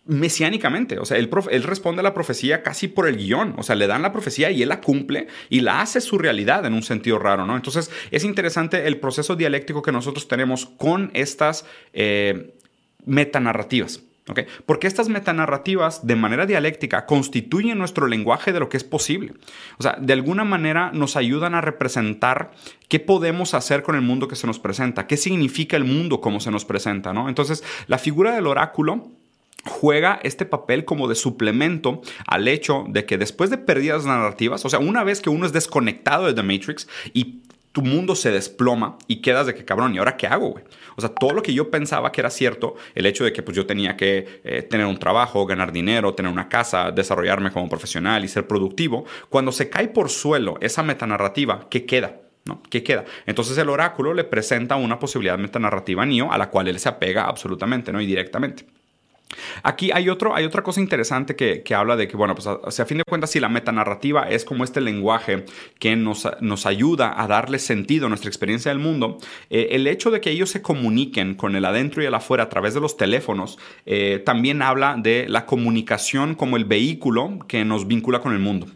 [0.07, 0.99] mesiánicamente.
[0.99, 1.31] O sea, él,
[1.63, 3.55] responde a la profecía casi por el guion.
[3.59, 6.65] O sea, le dan la profecía y él la cumple y la hace su realidad
[6.67, 7.57] en un sentido raro, ¿no?
[7.57, 12.55] Entonces, es interesante el proceso dialéctico que nosotros tenemos con estas eh,
[13.05, 14.03] metanarrativas.
[14.29, 14.47] ¿Okay?
[14.65, 19.33] Porque estas metanarrativas de manera dialéctica constituyen nuestro lenguaje de lo que es posible.
[19.79, 22.53] O sea, de alguna manera nos ayudan a representar
[22.89, 26.39] qué podemos hacer con el mundo que se nos presenta, qué significa el mundo como
[26.39, 27.29] se nos presenta, ¿no?
[27.29, 29.11] Entonces, la figura del oráculo
[29.65, 34.71] juega este papel como de suplemento al hecho de que después de pérdidas narrativas, o
[34.71, 37.41] sea, una vez que uno es desconectado de The Matrix y
[37.73, 40.65] tu mundo se desploma y quedas de que cabrón, ¿y ahora qué hago, güey?
[40.97, 43.57] O sea, todo lo que yo pensaba que era cierto, el hecho de que pues
[43.57, 48.25] yo tenía que eh, tener un trabajo, ganar dinero, tener una casa, desarrollarme como profesional
[48.25, 52.21] y ser productivo, cuando se cae por suelo esa metanarrativa, ¿qué queda?
[52.45, 52.63] ¿no?
[52.71, 53.05] ¿Qué queda?
[53.27, 56.89] Entonces el oráculo le presenta una posibilidad metanarrativa a Neo a la cual él se
[56.89, 58.01] apega absolutamente, ¿no?
[58.01, 58.65] Y directamente.
[59.63, 62.87] Aquí hay, otro, hay otra cosa interesante que, habla de que, bueno, pues a, a,
[62.87, 65.45] fin de cuentas, si la metanarrativa es como este lenguaje
[65.79, 69.19] que nos, nos ayuda a darle sentido a nuestra experiencia del mundo,
[69.51, 72.49] eh, el hecho de que ellos se comuniquen con el adentro y el afuera a
[72.49, 77.87] través de los teléfonos, eh, también habla de la comunicación como el vehículo que nos
[77.87, 78.67] vincula con el mundo.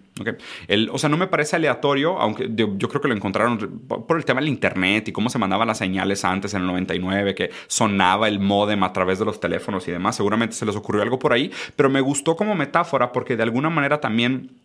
[0.69, 4.25] El, o sea, no me parece aleatorio, aunque yo, creo que lo encontraron por el
[4.25, 8.29] tema del internet y cómo se mandaban las señales antes en el 99, que sonaba
[8.29, 10.15] el modem a través de los teléfonos y demás.
[10.15, 13.71] Seguramente se les ocurrió algo por ahí, pero me gustó como metáfora porque de alguna
[13.71, 14.64] manera también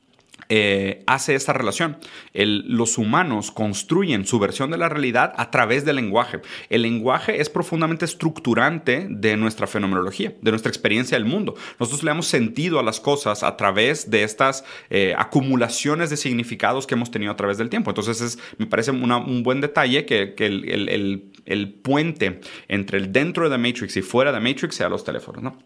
[0.50, 1.98] eh, hace esta relación.
[2.34, 6.42] los humanos construyen su versión de la realidad a través del lenguaje.
[6.70, 11.56] El lenguaje es profundamente estructurante de nuestra fenomenología, de nuestra experiencia del mundo.
[11.80, 16.88] Nosotros le damos sentido a las cosas a través de estas eh, acumulaciones de significados
[16.88, 17.92] que hemos tenido a través del tiempo.
[17.92, 23.62] Entonces es, me parece un buen detalle que, el, puente entre el dentro de The
[23.62, 25.44] Matrix y fuera de Matrix sea los teléfonos.
[25.44, 25.58] ¿no?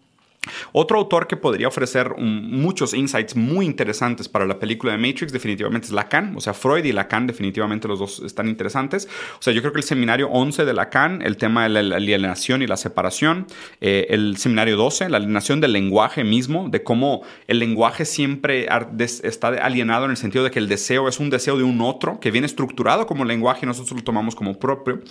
[0.72, 5.88] Otro autor que podría ofrecer muchos insights muy interesantes para la película de Matrix definitivamente
[5.88, 9.08] es Lacan, o sea, Freud y Lacan definitivamente los dos están interesantes.
[9.40, 12.62] O sea, yo creo que el seminario 11 de Lacan, el tema de la alienación
[12.62, 13.48] y la separación,
[13.82, 18.68] eh, el seminario 12, la alienación del lenguaje mismo, de cómo el lenguaje siempre
[19.00, 22.20] está alienado en el sentido de que el deseo es un deseo de un otro,
[22.20, 25.02] que viene estructurado como lenguaje y nosotros lo tomamos como propio.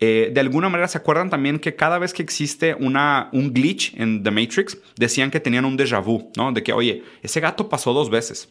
[0.00, 3.94] Eh, de alguna manera se acuerdan también que cada vez que existe una, un glitch
[3.96, 6.52] en The Matrix, decían que tenían un déjà vu, ¿no?
[6.52, 8.48] De que, oye, ese gato pasó dos veces.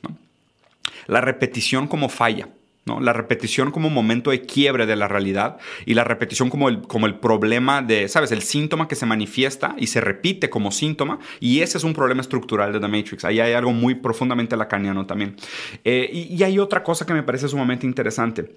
[1.08, 2.50] La repetición como falla,
[2.86, 3.00] ¿no?
[3.00, 7.06] La repetición como momento de quiebre de la realidad y la repetición como el, como
[7.06, 8.32] el problema de, ¿sabes?
[8.32, 12.22] El síntoma que se manifiesta y se repite como síntoma y ese es un problema
[12.22, 13.26] estructural de The Matrix.
[13.26, 15.36] Ahí hay algo muy profundamente lacaniano también.
[15.84, 18.50] Eh, y hay otra cosa que me parece sumamente interesante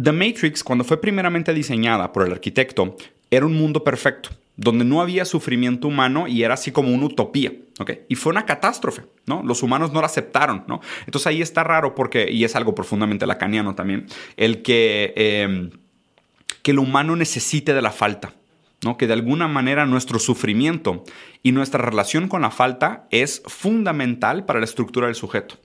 [0.00, 2.96] The Matrix, cuando fue primeramente diseñada por el arquitecto,
[3.32, 7.52] era un mundo perfecto, donde no había sufrimiento humano y era así como una utopía.
[7.78, 8.00] ¿okay?
[8.08, 9.42] Y fue una catástrofe, ¿no?
[9.44, 10.80] Los humanos no la aceptaron, ¿no?
[11.06, 15.70] Entonces ahí está raro porque, y es algo profundamente lacaniano también, el que, em,
[16.62, 18.34] que el humano necesite de la falta.
[18.84, 18.96] ¿no?
[18.96, 21.02] que de alguna manera nuestro sufrimiento
[21.42, 25.56] y nuestra relación con la falta es fundamental para la estructura del sujeto.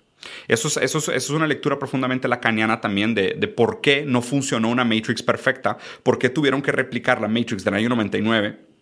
[0.48, 4.68] Eso es, eso, es, una lectura profundamente lacaniana también de, de, por qué no funcionó
[4.68, 8.73] una Matrix perfecta, por qué tuvieron que replicar la Matrix del año 99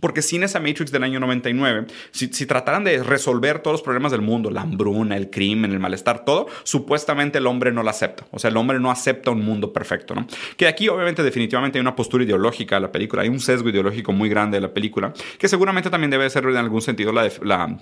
[0.00, 4.22] porque sin esa Matrix del año 99, si, trataran de resolver todos los problemas del
[4.22, 8.26] mundo, la hambruna, el crimen, el malestar, todo, supuestamente el hombre no lo acepta.
[8.30, 10.26] O sea, el hombre no acepta un mundo perfecto, ¿no?
[10.56, 14.12] Que aquí obviamente definitivamente hay una postura ideológica de la película, hay un sesgo ideológico
[14.12, 17.78] muy grande de la película, que seguramente también debe ser en algún sentido la, la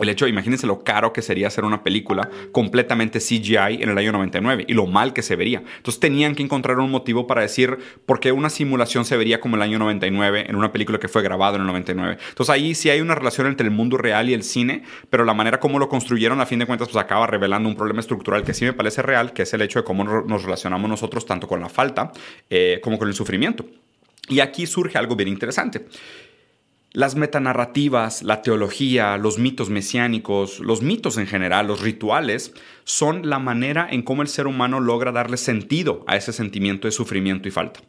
[0.00, 4.10] el hecho, imagínense lo caro que sería hacer una película completamente CGI en el año
[4.10, 5.62] 99 y lo mal que se vería.
[5.76, 9.54] Entonces tenían que encontrar un motivo para decir por qué una simulación se vería como
[9.54, 12.18] el año 99 en una película que fue grabada en el 99.
[12.28, 15.32] Entonces ahí sí hay una relación entre el mundo real y el cine, pero la
[15.32, 18.52] manera como lo construyeron a fin de cuentas pues acaba revelando un problema estructural que
[18.52, 21.60] sí me parece real, que es el hecho de cómo nos relacionamos nosotros tanto con
[21.60, 22.10] la falta
[22.50, 23.64] eh, como con el sufrimiento.
[24.28, 25.86] Y aquí surge algo bien interesante.
[26.96, 32.54] Las metanarrativas, la teología, los mitos mesiánicos, los mitos en general, los rituales,
[32.84, 36.92] son la manera en cómo el ser humano logra darle sentido a ese sentimiento de
[36.92, 37.80] sufrimiento y falta.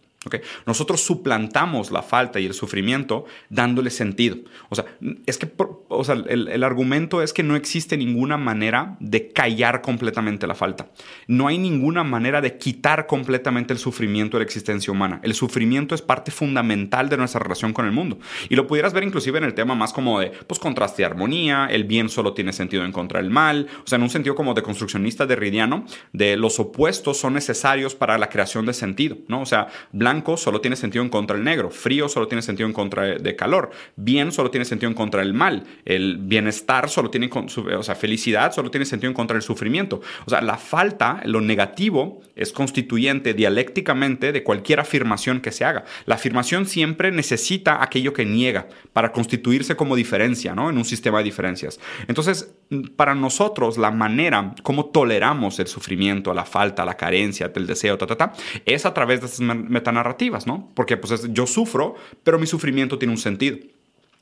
[0.66, 4.38] Nosotros suplantamos la falta y el sufrimiento dándole sentido.
[4.70, 4.86] O sea,
[5.26, 5.48] es que
[5.88, 10.90] o sea, el, argumento es que no existe ninguna manera de callar completamente la falta.
[11.28, 15.20] No hay ninguna manera de quitar completamente el sufrimiento de la existencia humana.
[15.24, 18.20] El sufrimiento es parte fundamental de nuestra relación con el mundo.
[18.50, 21.68] Y lo pudieras ver inclusive en el tema más como de pues, contraste y armonía,
[21.70, 24.54] el bien solo tiene sentido en contra del mal, o sea, en un sentido como
[24.54, 29.42] de construccionista derridiano, de los opuestos son necesarios para la creación de sentido, ¿no?
[29.42, 32.74] O sea, blanco solo tiene sentido en contra del negro, frío solo tiene sentido en
[32.74, 37.30] contra de calor, bien solo tiene sentido en contra del mal, el bienestar solo tiene,
[37.32, 40.02] o sea, felicidad solo tiene sentido en contra del sufrimiento.
[40.26, 45.86] O sea, la falta, lo negativo, es constituyente dialécticamente de cualquier afirmación que se haga.
[46.06, 50.70] La afirmación siempre necesita aquello que niega para constituirse como diferencia, ¿no?
[50.70, 51.80] En un sistema de diferencias.
[52.08, 52.54] Entonces,
[52.96, 58.08] para nosotros, la manera como toleramos el sufrimiento, la falta, la carencia, el deseo, ta,
[58.08, 58.34] ta,
[58.66, 60.05] es a través de estas metanarrativas
[60.46, 60.72] ¿no?
[60.76, 63.58] Porque pues yo sufro, pero mi sufrimiento tiene un sentido.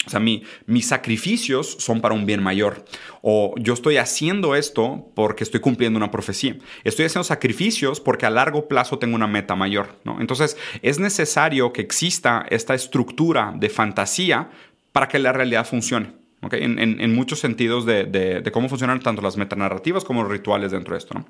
[0.05, 2.83] O sea, mi, mis sacrificios son para un bien mayor.
[3.21, 6.57] O yo estoy haciendo esto porque estoy cumpliendo una profecía.
[6.83, 9.99] Estoy haciendo sacrificios porque a largo plazo tengo una meta mayor.
[10.03, 10.19] ¿no?
[10.19, 14.49] Entonces, es necesario que exista esta estructura de fantasía
[14.91, 16.22] para que la realidad funcione.
[16.43, 16.63] ¿Okay?
[16.63, 21.13] En, muchos sentidos de, cómo funcionan tanto las metanarrativas como los rituales dentro de esto.
[21.15, 21.25] ¿no?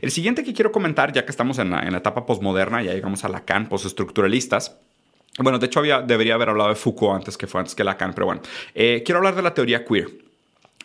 [0.00, 2.92] El siguiente que quiero comentar, ya que estamos en la, en la etapa postmoderna, ya
[2.92, 4.76] llegamos a Lacan, postestructuralistas,
[5.38, 8.12] bueno, de hecho había, debería haber hablado de Foucault antes que fue antes que Lacan,
[8.12, 8.42] pero bueno,
[8.74, 10.08] eh, quiero hablar de la teoría queer.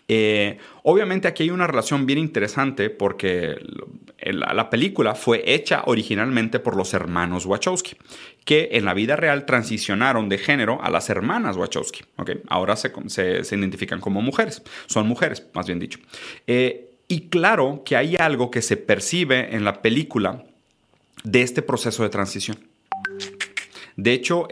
[0.08, 3.58] Eh, obviamente aquí hay una relación bien interesante porque
[4.20, 7.96] la película fue hecha originalmente por los hermanos Wachowski,
[8.46, 12.04] que en la vida real transicionaron de género a las hermanas Wachowski.
[12.18, 12.42] ¿okay?
[12.48, 16.00] Ahora se, se, identifican como mujeres, son mujeres, más bien dicho.
[16.48, 20.44] Eh, y claro que hay algo que se percibe en la película
[21.24, 22.58] de este proceso de transición.
[23.98, 24.48] De hecho,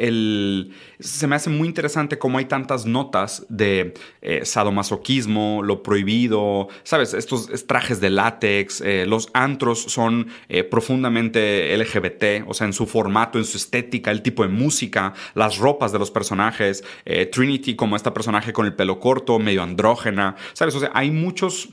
[1.00, 7.14] se me hace muy interesante cómo hay tantas notas de eh, sadomasoquismo, lo prohibido, ¿sabes?
[7.14, 12.88] Estos trajes de látex, eh, los antros son eh, profundamente LGBT, o sea, en su
[12.88, 16.84] formato, en su estética, el tipo de música, las ropas de los personajes,
[17.32, 20.74] Trinity como esta personaje con el pelo corto, medio andrógena, ¿sabes?
[20.74, 21.70] O sea, hay muchos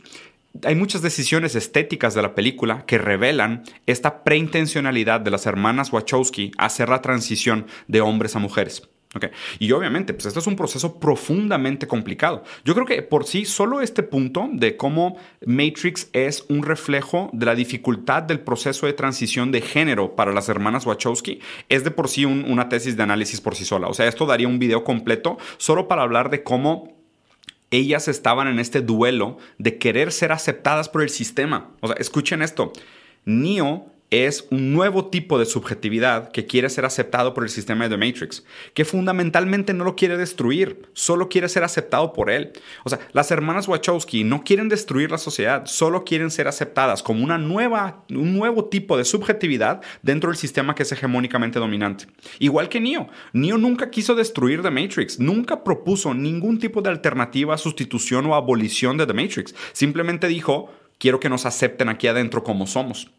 [0.65, 6.53] hay muchas decisiones estéticas de la película que revelan esta preintencionalidad de las hermanas Wachowski
[6.59, 8.89] a hacer la transición de hombres a mujeres.
[9.59, 12.45] Y obviamente, pues esto es un proceso profundamente complicado.
[12.65, 17.47] Yo creo que por sí, solo este punto de cómo Matrix es un reflejo de
[17.47, 22.09] la dificultad del proceso de transición de género para las hermanas Wachowski, es de por
[22.09, 23.89] sí una tesis de análisis por sí sola.
[23.89, 27.02] O sea, esto daría un video completo solo para hablar de cómo
[27.73, 31.73] ellas estaban en este duelo de querer ser aceptadas por el sistema.
[31.81, 32.73] O sea, escuchen esto.
[33.25, 37.97] Neo es un nuevo tipo de subjetividad que quiere ser aceptado por el sistema de
[37.97, 38.45] The Matrix,
[38.75, 42.53] que fundamentalmente no lo quiere destruir, solo quiere ser aceptado por él.
[42.85, 47.25] O sea, las hermanas Wachowski no quieren destruir la sociedad, solo quieren ser aceptadas como
[47.25, 52.05] una nueva, un nuevo tipo de subjetividad dentro del sistema que es hegemónicamente dominante.
[52.39, 53.09] Igual que Neo.
[53.33, 58.99] Neo nunca quiso destruir The Matrix, nunca propuso ningún tipo de alternativa, sustitución o abolición
[58.99, 59.55] de The Matrix.
[59.73, 63.11] Simplemente dijo, quiero que nos acepten aquí adentro como somos.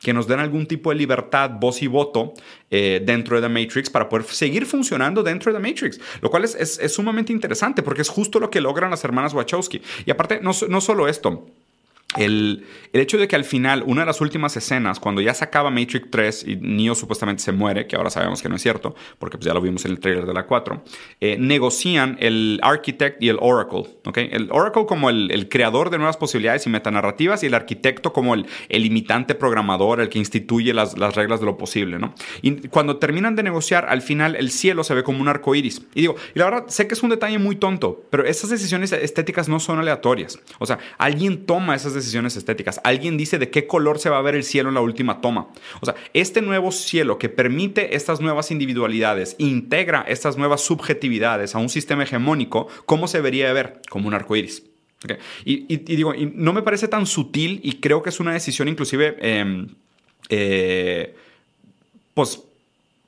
[0.00, 2.34] Que nos den algún tipo de libertad, voz y voto
[2.70, 6.44] eh, dentro de The Matrix para poder seguir funcionando dentro de The Matrix, lo cual
[6.44, 9.82] es, sumamente interesante porque es justo lo que logran las hermanas Wachowski.
[10.06, 11.46] Y aparte, no, no solo esto,
[12.16, 15.70] el, hecho de que al final, una de las últimas escenas, cuando ya se acaba
[15.70, 19.36] Matrix 3 y Neo supuestamente se muere, que ahora sabemos que no es cierto, porque
[19.36, 20.82] pues ya lo vimos en el trailer de la 4,
[21.20, 23.84] eh, negocian el Architect y el Oracle.
[24.06, 24.30] ¿okay?
[24.32, 28.46] El Oracle como el, creador de nuevas posibilidades y metanarrativas y el arquitecto como el,
[28.70, 31.98] el imitante programador, el que instituye las, las, reglas de lo posible.
[31.98, 32.14] ¿no?
[32.40, 35.82] Y cuando terminan de negociar, al final el cielo se ve como un arco iris.
[35.94, 38.92] Y digo, y la verdad, sé que es un detalle muy tonto, pero esas decisiones
[38.92, 40.38] estéticas no son aleatorias.
[40.58, 42.80] O sea, alguien toma esas decisiones estéticas.
[42.84, 45.48] Alguien dice de qué color se va a ver el cielo en la última toma.
[45.80, 51.58] O sea, este nuevo cielo que permite estas nuevas individualidades, integra estas nuevas subjetividades a
[51.58, 53.80] un sistema hegemónico, ¿cómo se debería ver?
[53.88, 54.64] Como un arco iris.
[55.44, 59.16] Y, digo, no me parece tan sutil y creo que es una decisión inclusive...
[59.20, 59.68] Em,
[60.30, 61.14] eh,
[62.14, 62.42] pues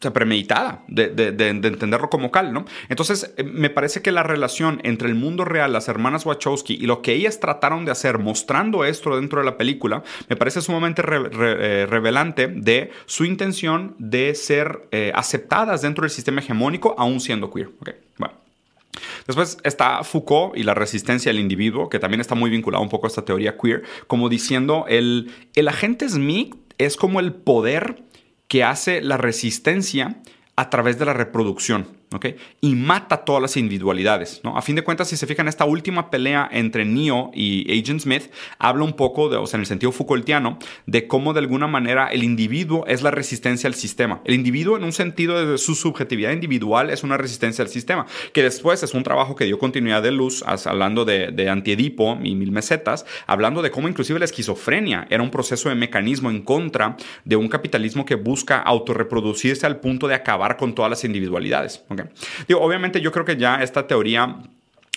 [0.00, 2.64] sea, premeditada, de, entenderlo como cal, ¿no?
[2.88, 6.86] Entonces, eh, me parece que la relación entre el mundo real, las hermanas Wachowski y
[6.86, 11.02] lo que ellas trataron de hacer mostrando esto dentro de la película, me parece sumamente
[11.02, 17.50] eh, revelante de su intención de ser eh, aceptadas dentro del sistema hegemónico, aún siendo
[17.50, 17.70] queer.
[17.80, 17.94] Okay.
[19.26, 23.06] Después está Foucault y la resistencia del individuo, que también está muy vinculado un poco
[23.06, 28.02] a esta teoría queer, como diciendo el, el agente Smith es como el poder
[28.50, 30.16] que hace la resistencia
[30.56, 31.99] a través de la reproducción.
[32.60, 34.56] Y mata todas las individualidades, ¿no?
[34.56, 38.32] A fin de cuentas, si se fijan, esta última pelea entre Neo y Agent Smith
[38.58, 42.08] habla un poco, de, o sea, en el sentido Foucaultiano, de cómo de alguna manera
[42.08, 44.22] el individuo es la resistencia al sistema.
[44.24, 48.42] El individuo, en un sentido de su subjetividad individual, es una resistencia al sistema, que
[48.42, 52.50] después es un trabajo que dio continuidad de luz, hablando de, de Antiedipo y Mil
[52.50, 57.36] Mesetas, hablando de cómo inclusive la esquizofrenia era un proceso de mecanismo en contra de
[57.36, 61.84] un capitalismo que busca autorreproducirse al punto de acabar con todas las individualidades.
[62.58, 64.36] Obviamente yo creo que ya esta teoría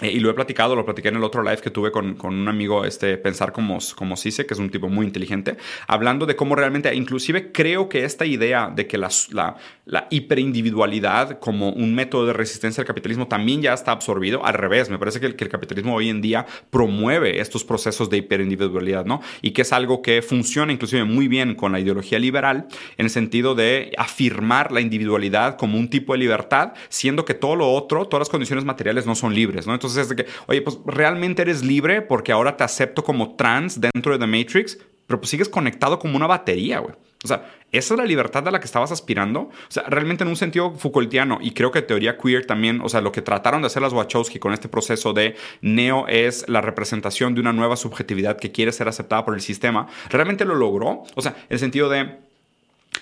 [0.02, 2.34] eh, y lo he platicado, lo platiqué en el otro live que tuve con, con
[2.34, 5.56] un amigo, este, Pensar como, como Cise, que es un tipo muy inteligente,
[5.88, 11.38] hablando de cómo realmente, inclusive creo que esta idea de que la, la, la, hiperindividualidad
[11.38, 14.44] como un método de resistencia al capitalismo también ya está absorbido.
[14.44, 18.10] Al revés, me parece que el, que el capitalismo hoy en día promueve estos procesos
[18.10, 19.22] de hiperindividualidad, ¿no?
[19.44, 22.66] Y que es algo que funciona inclusive muy bien con la ideología liberal
[22.98, 27.56] en el sentido de afirmar la individualidad como un tipo de libertad, siendo que todo
[27.56, 29.83] lo otro, todas las condiciones materiales no son libres, ¿no?
[29.84, 33.80] Entonces es de que, oye, pues realmente eres libre porque ahora te acepto como trans
[33.80, 34.78] dentro de The Matrix,
[35.08, 36.96] pero pues sigues conectado como una batería, güey.
[37.24, 39.42] O sea, ¿esa es la libertad a la que estabas aspirando?
[39.42, 43.00] O sea, realmente en un sentido Foucaultiano, y creo que teoría queer también, o sea,
[43.00, 47.34] lo que trataron de hacer las Wachowski con este proceso de Neo es la representación
[47.34, 51.04] de una nueva subjetividad que quiere ser aceptada por el sistema, realmente lo logró.
[51.16, 52.18] O sea, el sentido de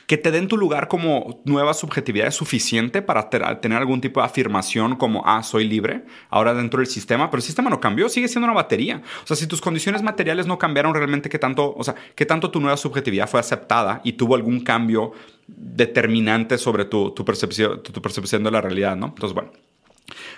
[0.07, 4.25] que te den tu lugar como nueva subjetividad es suficiente para tener algún tipo de
[4.25, 8.27] afirmación como, ah, soy libre, ahora dentro del sistema, pero el sistema no cambió, sigue
[8.27, 9.01] siendo una batería.
[9.23, 12.51] O sea, si tus condiciones materiales no cambiaron realmente, ¿qué tanto, o sea, qué tanto
[12.51, 15.13] tu nueva subjetividad fue aceptada y tuvo algún cambio
[15.47, 19.07] determinante sobre tu, tu percepción, tu percepción de la realidad, ¿no?
[19.07, 19.51] Entonces, bueno.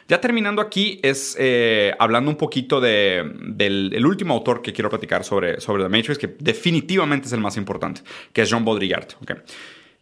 [0.08, 5.60] Ya terminando aquí, es eh, hablando un poquito del último autor que quiero platicar sobre,
[5.62, 8.02] sobre The Matrix, que definitivamente es el más importante,
[8.32, 9.08] que es Jean Baudrillard.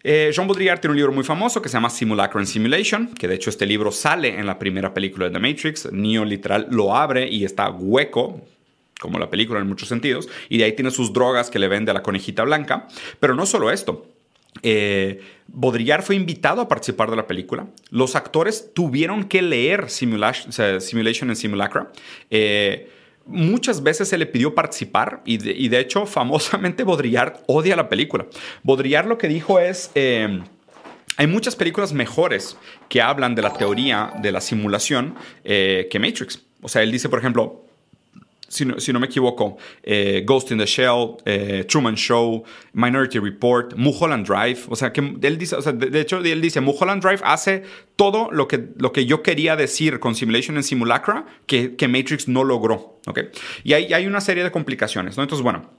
[0.03, 3.27] Eh, Jean Baudrillard tiene un libro muy famoso que se llama Simulacro and Simulation, que
[3.27, 5.91] de hecho este libro sale en la primera película de The Matrix.
[5.91, 8.41] Neo literal lo abre y está hueco,
[8.99, 11.91] como la película en muchos sentidos, y de ahí tiene sus drogas que le vende
[11.91, 12.87] a la conejita blanca.
[13.19, 14.10] Pero no solo esto.
[14.63, 17.67] Eh, Baudrillard fue invitado a participar de la película.
[17.89, 21.91] Los actores tuvieron que leer Simulation and Simulacra.
[22.29, 22.89] Eh,
[23.25, 28.25] muchas veces se le pidió participar y de, hecho famosamente Baudrillard odia la película.
[28.63, 29.91] Baudrillard lo que dijo es...
[29.95, 30.41] Eh,
[31.17, 32.57] hay muchas películas mejores
[32.89, 36.41] que hablan de la teoría de la simulación eh, que Matrix.
[36.61, 37.65] O sea, él dice, por ejemplo,
[38.51, 42.43] si no, me equivoco, eh, Ghost in the Shell, eh, Truman Show,
[42.73, 44.59] Minority Report, Mulholland Drive.
[44.67, 47.63] O sea, que él dice, o sea, de, hecho, él dice, Mulholland Drive hace
[47.95, 52.27] todo lo que, lo que yo quería decir con Simulation en Simulacra que, que Matrix
[52.27, 52.99] no logró.
[53.07, 53.29] ¿okay?
[53.63, 55.15] Y hay, hay, una serie de complicaciones.
[55.15, 55.23] ¿no?
[55.23, 55.69] Entonces, bueno,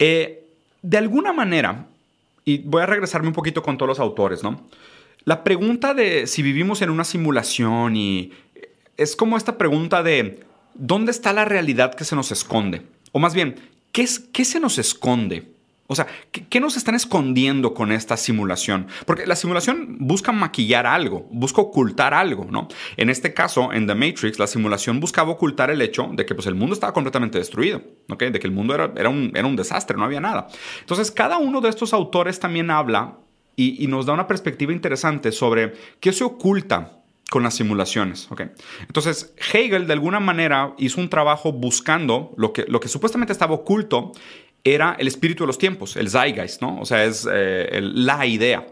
[0.00, 0.44] eh,
[0.82, 1.86] de alguna manera,
[2.44, 4.68] y voy a regresarme un poquito con todos los autores, ¿no?
[5.24, 8.32] La pregunta de si vivimos en una simulación y
[8.96, 10.40] es como esta pregunta de
[10.78, 12.82] ¿dónde está la realidad que se nos esconde?
[13.12, 13.56] O más bien,
[13.92, 15.52] ¿qué, es, qué se nos esconde?
[15.90, 18.88] O sea, ¿qué, nos están escondiendo con esta simulación?
[19.06, 22.68] Porque la simulación busca maquillar algo, busca ocultar algo, ¿no?
[22.98, 26.46] En este caso, en The Matrix, la simulación buscaba ocultar el hecho de que pues,
[26.46, 28.24] el mundo estaba completamente destruido, ¿ok?
[28.24, 30.48] De que el mundo era, era, un, era un desastre, no había nada.
[30.80, 33.16] Entonces, cada uno de estos autores también habla
[33.56, 36.98] y, y nos da una perspectiva interesante sobre qué se oculta
[37.30, 38.30] con las simulaciones.
[38.30, 38.42] ¿ok?
[38.80, 43.54] Entonces, Hegel de alguna manera hizo un trabajo buscando lo que, lo que supuestamente estaba
[43.54, 44.12] oculto
[44.64, 46.80] era el espíritu de los tiempos, el zeitgeist, ¿no?
[46.80, 48.66] O sea, es eh, la idea.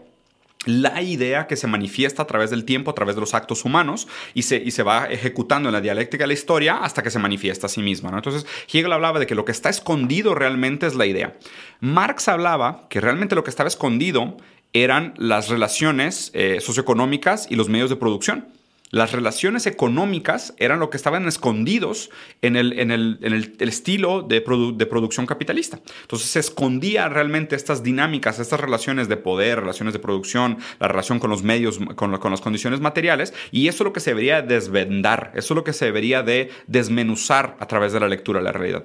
[0.65, 4.07] La idea que se manifiesta a través del tiempo, a través de los actos humanos,
[4.33, 7.19] y se, y se va ejecutando en la dialéctica de la historia hasta que se
[7.19, 8.11] manifiesta a sí misma.
[8.11, 8.17] ¿no?
[8.17, 11.37] Entonces, Hegel hablaba de que lo que está escondido realmente es la idea.
[11.79, 14.35] Marx hablaba que realmente lo que estaba escondido
[14.83, 18.47] eran las relaciones eh, socioeconómicas y los medios de producción.
[18.89, 22.09] Las relaciones económicas eran lo que estaban escondidos
[22.41, 25.81] en el, estilo de, producción capitalista.
[26.03, 31.19] Entonces se escondía realmente estas dinámicas, estas relaciones de poder, relaciones de producción, la relación
[31.19, 34.41] con los medios, con, con las condiciones materiales, y eso es lo que se debería
[34.41, 38.45] desvendar, eso es lo que se debería de desmenuzar a través de la lectura de
[38.45, 38.83] la realidad.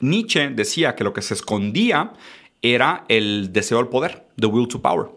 [0.00, 2.12] Nietzsche decía que lo que se escondía
[2.62, 5.10] era el deseo al poder, the will to power.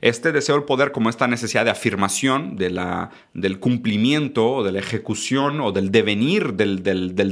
[0.00, 5.60] Este deseo del poder como esta necesidad de afirmación del cumplimiento o de la ejecución
[5.60, 6.82] o del devenir del,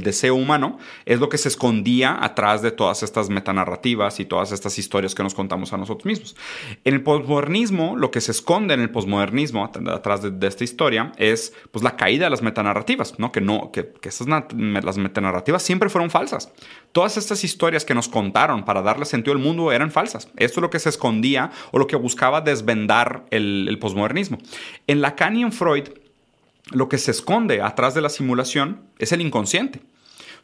[0.03, 4.77] deseo humano es lo que se escondía atrás de todas estas metanarrativas y todas estas
[4.77, 6.35] historias que nos contamos a nosotros mismos.
[6.83, 11.53] En el posmodernismo, lo que se esconde en el posmodernismo atrás de, esta historia es
[11.71, 13.31] pues, la caída de las metanarrativas, ¿no?
[13.31, 16.51] que, no, que, esas, las metanarrativas siempre fueron falsas.
[16.91, 20.29] Todas estas historias que nos contaron para darle sentido al mundo eran falsas.
[20.37, 24.37] Esto es lo que se escondía o lo que buscaba desvendar el, posmodernismo.
[24.87, 25.89] En Lacan y en Freud,
[26.71, 29.81] lo que se esconde atrás de la simulación es el inconsciente.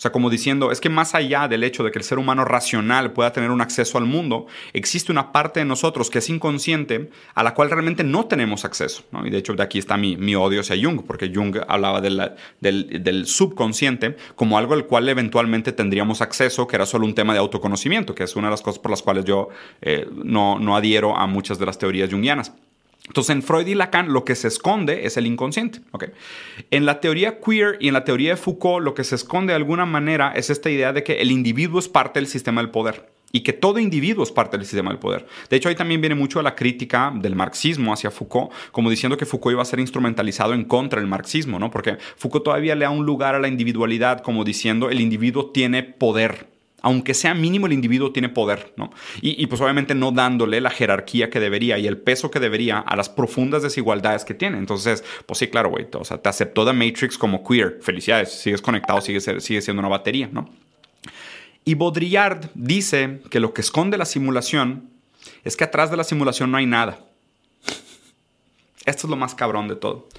[0.03, 3.13] Sea, como diciendo, es que más allá del hecho de que el ser humano racional
[3.13, 7.41] pueda tener un acceso al mundo, existe una parte de nosotros que es inconsciente a
[7.41, 9.05] la cual realmente no tenemos acceso.
[9.23, 12.33] Y de hecho, de aquí está mi, mi odio hacia Jung, porque Jung hablaba del,
[12.59, 17.39] del, subconsciente como algo al cual eventualmente tendríamos acceso, que era solo un tema de
[17.39, 19.47] autoconocimiento, que es una de las cosas por las cuales yo
[19.81, 22.51] eh, no, no adhiero a muchas de las teorías jungianas.
[23.07, 25.81] Entonces, en Freud y Lacan lo que se esconde es el inconsciente.
[26.71, 29.57] En la teoría queer y en la teoría de Foucault, lo que se esconde de
[29.57, 33.13] alguna manera es esta idea de que el individuo es parte del sistema del poder
[33.35, 35.25] y que todo individuo es parte del sistema del poder.
[35.49, 39.25] De hecho, ahí también viene mucho la crítica del marxismo hacia Foucault, como diciendo que
[39.25, 41.71] Foucault iba a ser instrumentalizado en contra del marxismo, ¿no?
[41.71, 45.81] Porque Foucault todavía le da un lugar a la individualidad, como diciendo el individuo tiene
[45.81, 46.52] poder
[46.83, 48.91] aunque sea mínimo, el individuo tiene poder, ¿no?
[49.21, 52.97] Y, pues obviamente no dándole la jerarquía que debería y el peso que debería a
[52.97, 54.57] las profundas desigualdades que tiene.
[54.57, 58.61] Entonces, pues sí, claro, güey, o sea, te aceptó The Matrix como queer, felicidades, sigues
[58.61, 60.49] conectado, sigue, sigue siendo una batería, ¿no?
[61.63, 64.89] Y Baudrillard dice que lo que esconde la simulación
[65.45, 66.99] es que atrás de la simulación no hay nada.
[68.85, 70.09] Esto es lo más cabrón de todo.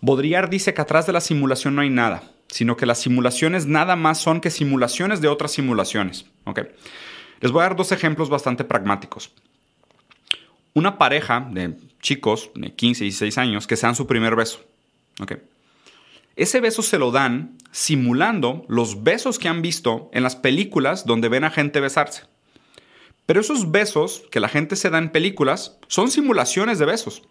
[0.00, 3.96] Baudrillard dice que atrás de la simulación no hay nada sino que las simulaciones nada
[3.96, 6.26] más son que simulaciones de otras simulaciones.
[7.40, 9.32] Les voy a dar dos ejemplos bastante pragmáticos.
[10.74, 14.60] Una pareja de chicos de 15 y 16 años que se dan su primer beso.
[16.36, 21.28] Ese beso se lo dan simulando los besos que han visto en las películas donde
[21.28, 22.24] ven a gente besarse.
[23.26, 27.22] Pero esos besos que la gente se da en películas son simulaciones de besos.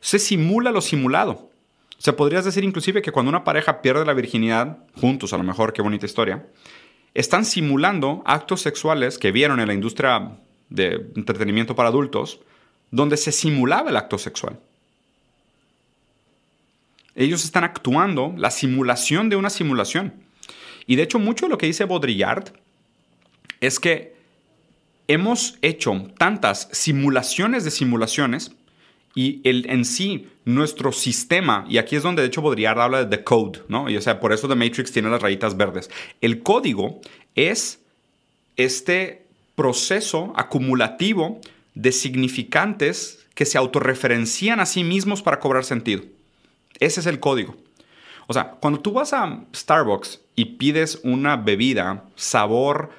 [0.00, 1.47] Se simula lo simulado.
[1.98, 5.42] O sea, podrías decir inclusive que cuando una pareja pierde la virginidad, juntos a lo
[5.42, 6.46] mejor, qué bonita historia,
[7.14, 10.38] están simulando actos sexuales que vieron en la industria
[10.68, 12.40] de entretenimiento para adultos,
[12.92, 14.60] donde se simulaba el acto sexual.
[17.16, 20.14] Ellos están actuando la simulación de una simulación.
[20.86, 22.52] Y de hecho, mucho de lo que dice Baudrillard
[23.60, 24.14] es que
[25.08, 28.52] hemos hecho tantas simulaciones de simulaciones
[29.18, 33.16] y el, en sí, nuestro sistema, y aquí es donde de hecho Baudrillard habla de
[33.16, 33.90] the code, ¿no?
[33.90, 35.90] Y o sea, por eso The Matrix tiene las rayitas verdes.
[36.20, 37.00] El código
[37.34, 37.80] es
[38.56, 41.40] este proceso acumulativo
[41.74, 46.04] de significantes que se autorreferencian a sí mismos para cobrar sentido.
[46.78, 47.56] Ese es el código.
[48.28, 52.90] O sea, cuando tú vas a Starbucks y pides una bebida sabor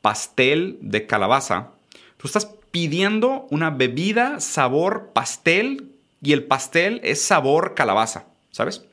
[0.00, 1.72] pastel de calabaza,
[2.16, 5.92] tú estás pidiendo una bebida sabor pastel
[6.22, 8.84] y el pastel es sabor calabaza, ¿sabes?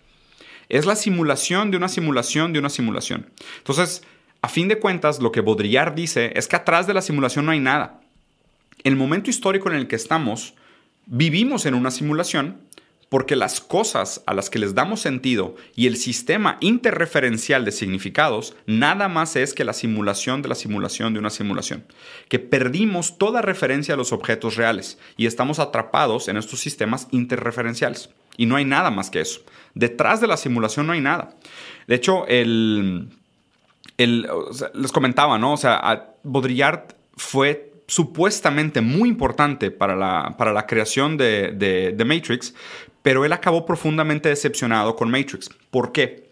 [0.70, 3.30] Es la simulación de una simulación de una simulación.
[3.58, 4.04] Entonces,
[4.42, 7.52] a fin de cuentas, lo que Baudrillard dice es que atrás de la simulación no
[7.52, 8.02] hay nada.
[8.84, 10.54] El momento histórico en el que estamos,
[11.08, 12.62] vivimos en una simulación
[13.16, 18.58] porque las cosas a las que les damos sentido y el sistema interreferencial de significados
[18.66, 21.86] nada más es que la simulación de la simulación de una simulación,
[22.28, 28.10] que perdimos toda referencia a los objetos reales y estamos atrapados en estos sistemas interreferenciales.
[28.36, 29.40] Y no hay nada más que eso.
[29.76, 31.38] Detrás de la simulación no hay nada.
[31.88, 33.08] De hecho, el,
[33.98, 35.54] les comentaba, ¿no?
[35.54, 42.54] O sea, Baudrillard fue supuestamente muy importante para la, para la creación de, de, Matrix,
[43.02, 45.50] pero él acabó profundamente decepcionado con Matrix.
[45.70, 46.30] ¿Por qué?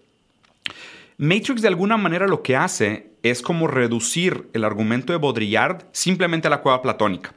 [1.17, 6.47] Matrix de alguna manera lo que hace es como reducir el argumento de Baudrillard simplemente
[6.47, 7.33] a la cueva platónica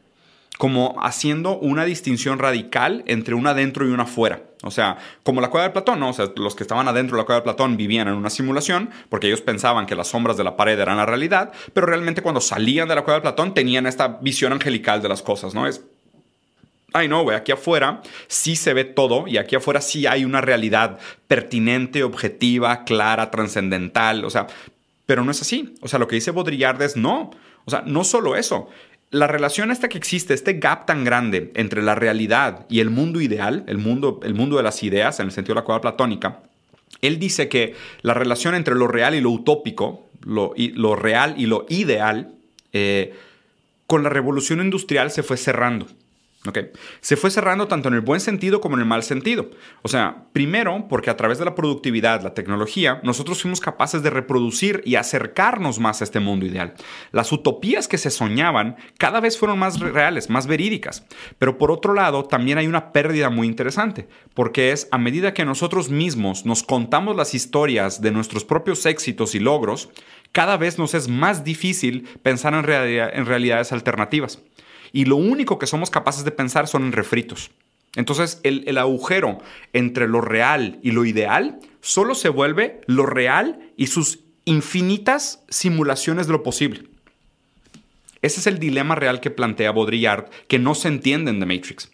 [0.59, 4.43] como haciendo una distinción radical entre una adentro y una afuera.
[4.63, 6.03] O sea, como la cueva de Platón.
[6.03, 8.91] O sea, los que estaban adentro de la cueva de Platón vivían en una simulación
[9.09, 12.41] porque ellos pensaban que las sombras de la pared eran la realidad, pero realmente cuando
[12.41, 15.67] salían de la cueva de Platón tenían esta visión angelical de las cosas, ¿no?
[15.67, 15.85] Es,
[16.93, 20.41] ay no, güey, aquí afuera sí se ve todo y aquí afuera sí hay una
[20.41, 20.99] realidad
[21.29, 24.47] pertinente, objetiva, clara, trascendental, o sea,
[25.05, 25.75] pero no es así.
[25.81, 27.31] O sea, lo que dice Baudrillard es no.
[27.65, 28.69] O sea, no solo eso,
[29.17, 33.21] la relación esta que existe, este gap tan grande entre la realidad y el mundo
[33.21, 36.43] ideal, el mundo, el mundo de las ideas, en el sentido de la cueva platónica,
[37.03, 41.47] él dice que la relación entre lo real y lo utópico, lo, lo real y
[41.47, 42.35] lo ideal,
[42.73, 43.15] eh,
[43.87, 45.87] con la revolución industrial se fue cerrando.
[47.01, 49.51] Se fue cerrando tanto en el buen sentido como en el mal sentido.
[49.83, 54.11] O sea, primero porque a través de la productividad, la tecnología, nosotros fuimos capaces de
[54.11, 56.75] reproducir y acercarnos más a este mundo ideal.
[57.13, 61.05] Las utopías que se soñaban cada vez fueron más reales, más verídicas.
[61.39, 65.45] Pero por otro lado, también hay una pérdida muy interesante, porque es a medida que
[65.45, 69.91] nosotros mismos nos contamos las historias de nuestros propios éxitos y logros,
[70.33, 74.43] cada vez nos es más difícil pensar en, realidades alternativas
[74.93, 77.51] y lo único que somos capaces de pensar son en refritos.
[77.97, 79.39] Entonces el, agujero
[79.73, 86.27] entre lo real y lo ideal solo se vuelve lo real y sus infinitas simulaciones
[86.27, 86.85] de lo posible.
[88.23, 91.91] Ese es el dilema real que plantea Baudrillard, que no se entiende en The Matrix.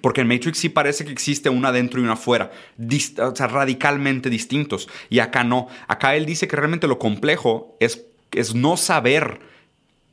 [0.00, 4.30] Porque en Matrix sí parece que existe una dentro y una afuera, o sea, radicalmente
[4.30, 4.88] distintos.
[5.10, 5.68] Y acá no.
[5.86, 9.40] Acá él dice que realmente lo complejo es, es no saber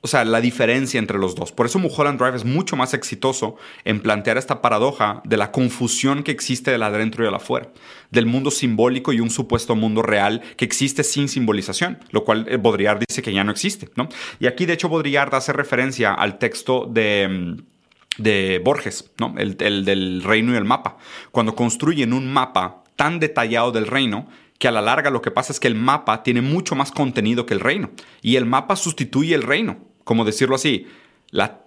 [0.05, 1.53] o sea, la diferencia entre los dos.
[1.53, 6.23] Por eso Mulholland Drive es mucho más exitoso en plantear esta paradoja de la confusión
[6.23, 7.69] que existe del adentro y del afuera,
[8.11, 12.57] del mundo simbólico y un supuesto mundo real que existe sin simbolización, lo cual eh,
[12.57, 14.09] Baudrillard dice que ya no existe, ¿no?
[14.41, 17.73] Y aquí, de hecho, Baudrillard hace referencia al texto de mm,
[18.17, 19.33] de Borges, ¿no?
[19.37, 20.97] el, el, del reino y el mapa.
[21.31, 24.27] Cuando construyen un mapa tan detallado del reino
[24.59, 27.45] que a la larga lo que pasa es que el mapa tiene mucho más contenido
[27.45, 27.89] que el reino
[28.21, 30.87] y el mapa sustituye el reino como decirlo así,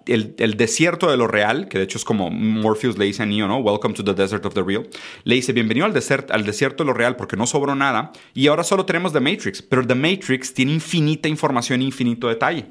[0.05, 3.47] el, desierto de lo real, que de hecho es como Morpheus le dice a Neo,
[3.47, 3.57] ¿no?
[3.57, 4.87] Welcome to the desert of the real.
[5.25, 5.93] Le dice, bienvenido al,
[6.29, 9.61] al desierto de lo real porque no sobró nada y ahora solo tenemos The Matrix,
[9.61, 12.67] pero The Matrix tiene infinita información, infinito detalle.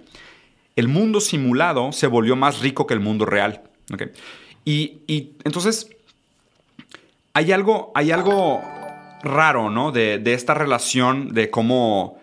[0.74, 3.62] El mundo simulado se volvió más rico que el mundo real.
[4.64, 4.98] Y,
[5.44, 5.90] entonces,
[7.34, 8.62] hay algo, hay algo
[9.22, 9.92] raro, ¿no?
[9.92, 12.18] De esta relación de cómo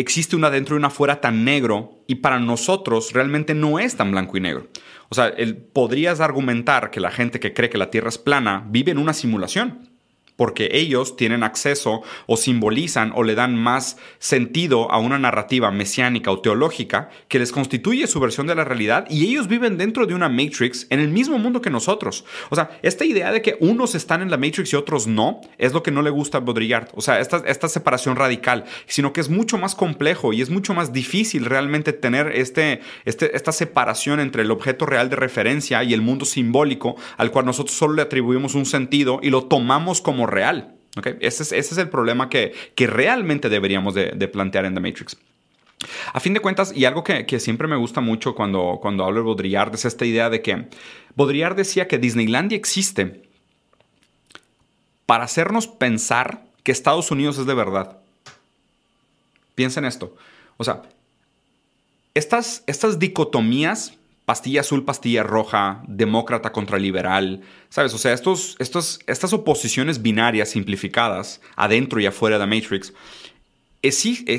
[0.00, 4.10] existe una dentro y una fuera tan negro y para nosotros realmente no es tan
[4.10, 4.68] blanco y negro.
[5.08, 5.34] O sea,
[5.72, 9.12] podrías argumentar que la gente que cree que la Tierra es plana vive en una
[9.12, 9.89] simulación
[10.40, 16.30] porque ellos tienen acceso o simbolizan o le dan más sentido a una narrativa mesiánica
[16.30, 20.14] o teológica que les constituye su versión de la realidad y ellos viven dentro de
[20.14, 22.24] una Matrix en el mismo mundo que nosotros.
[22.48, 25.74] O sea, esta idea de que unos están en la Matrix y otros no es
[25.74, 26.88] lo que no le gusta a Baudrillard.
[26.94, 30.72] O sea, esta, esta separación radical, sino que es mucho más complejo y es mucho
[30.72, 35.92] más difícil realmente tener este, este, esta separación entre el objeto real de referencia y
[35.92, 40.29] el mundo simbólico al cual nosotros solo le atribuimos un sentido y lo tomamos como
[40.30, 40.74] real.
[40.96, 41.16] ¿okay?
[41.20, 45.16] Ese, es, ese es el problema que, que realmente deberíamos de, plantear en The Matrix.
[46.12, 49.20] A fin de cuentas, y algo que, que, siempre me gusta mucho cuando, cuando hablo
[49.20, 50.68] de Baudrillard es esta idea de que
[51.16, 53.22] Baudrillard decía que Disneylandia existe
[55.06, 57.96] para hacernos pensar que Estados Unidos es de verdad.
[59.54, 60.14] Piensa en esto.
[60.56, 60.82] O sea,
[62.14, 63.94] estas, estas dicotomías
[64.30, 67.92] pastilla azul, pastilla roja, demócrata contra liberal, ¿sabes?
[67.94, 72.92] O sea, estos, estos, estas oposiciones binarias simplificadas adentro y afuera de la Matrix
[73.82, 73.88] e,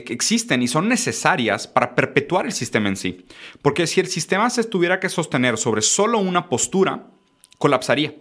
[0.07, 3.25] existen y son necesarias para perpetuar el sistema en sí.
[3.61, 7.09] Porque si el sistema se tuviera que sostener sobre solo una postura,
[7.57, 8.15] colapsaría.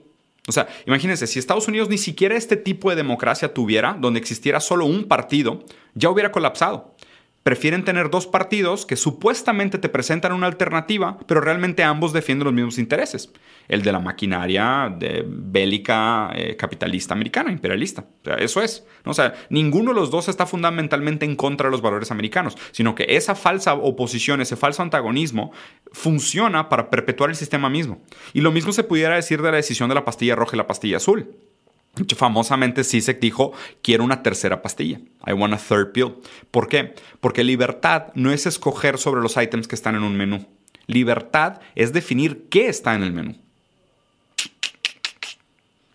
[0.48, 4.58] O sea, imagínense, si Estados Unidos ni siquiera este tipo de democracia tuviera, donde existiera
[4.58, 5.64] solo un partido,
[5.94, 6.96] ya hubiera colapsado.
[7.43, 12.55] Prefieren tener dos partidos que supuestamente te presentan una alternativa, pero realmente ambos defienden los
[12.55, 13.32] mismos intereses.
[13.68, 18.05] El de la maquinaria de bélica eh, capitalista americana, imperialista.
[18.38, 18.86] eso es.
[19.05, 22.95] O sea, ninguno de los dos está fundamentalmente en contra de los valores americanos, sino
[22.95, 25.53] que esa falsa oposición, ese falso antagonismo,
[25.93, 28.03] funciona para perpetuar el sistema mismo.
[28.34, 30.66] Y lo mismo se pudiera decir de la decisión de la pastilla roja y la
[30.66, 31.34] pastilla azul.
[32.16, 35.01] Famosamente Sisek dijo, quiero una tercera pastilla.
[35.26, 36.14] I want a third pill.
[36.51, 36.95] ¿Por qué?
[37.20, 40.47] Porque libertad no es escoger sobre los ítems que están en un menú.
[40.86, 43.36] Libertad es definir qué está en el menú.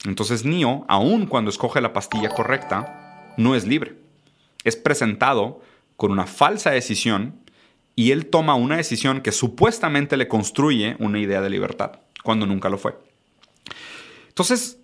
[0.05, 3.95] Entonces Neo, aun cuando escoge la pastilla correcta, no es libre.
[4.63, 5.61] Es presentado
[5.97, 7.39] con una falsa decisión
[7.95, 12.69] y él toma una decisión que supuestamente le construye una idea de libertad, cuando nunca
[12.69, 12.95] lo fue.
[14.27, 14.79] Entonces,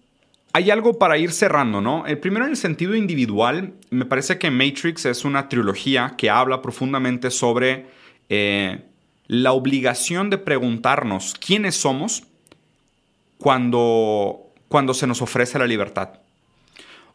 [0.53, 2.05] hay algo para ir cerrando, ¿no?
[2.05, 6.61] El primero en el sentido individual, me parece que Matrix es una trilogía que habla
[6.61, 7.87] profundamente sobre
[8.29, 8.81] eh,
[9.27, 12.23] la obligación de preguntarnos quiénes somos
[13.37, 16.19] cuando, cuando se nos ofrece la libertad.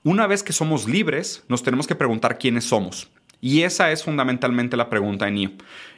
[0.03, 3.11] Una vez que somos libres, nos tenemos que preguntar quiénes somos.
[3.41, 5.51] Y esa es fundamentalmente la pregunta de Neo.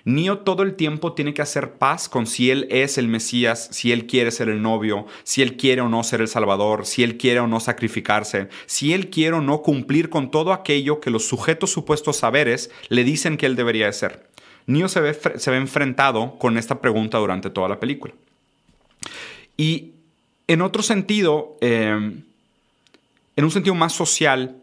[0.09, 3.92] Neo todo el tiempo tiene que hacer paz con si él es el Mesías, si
[3.92, 7.18] él quiere ser el novio, si él quiere o no ser el Salvador, si él
[7.18, 11.28] quiere o no sacrificarse, si él quiere o no cumplir con todo aquello que los
[11.28, 14.30] sujetos supuestos saberes le dicen que él debería de ser.
[14.66, 18.14] Neo se ve, se ve enfrentado con esta pregunta durante toda la película.
[19.59, 19.92] Y
[20.46, 22.14] en otro sentido, eh,
[23.36, 24.56] en un sentido más social,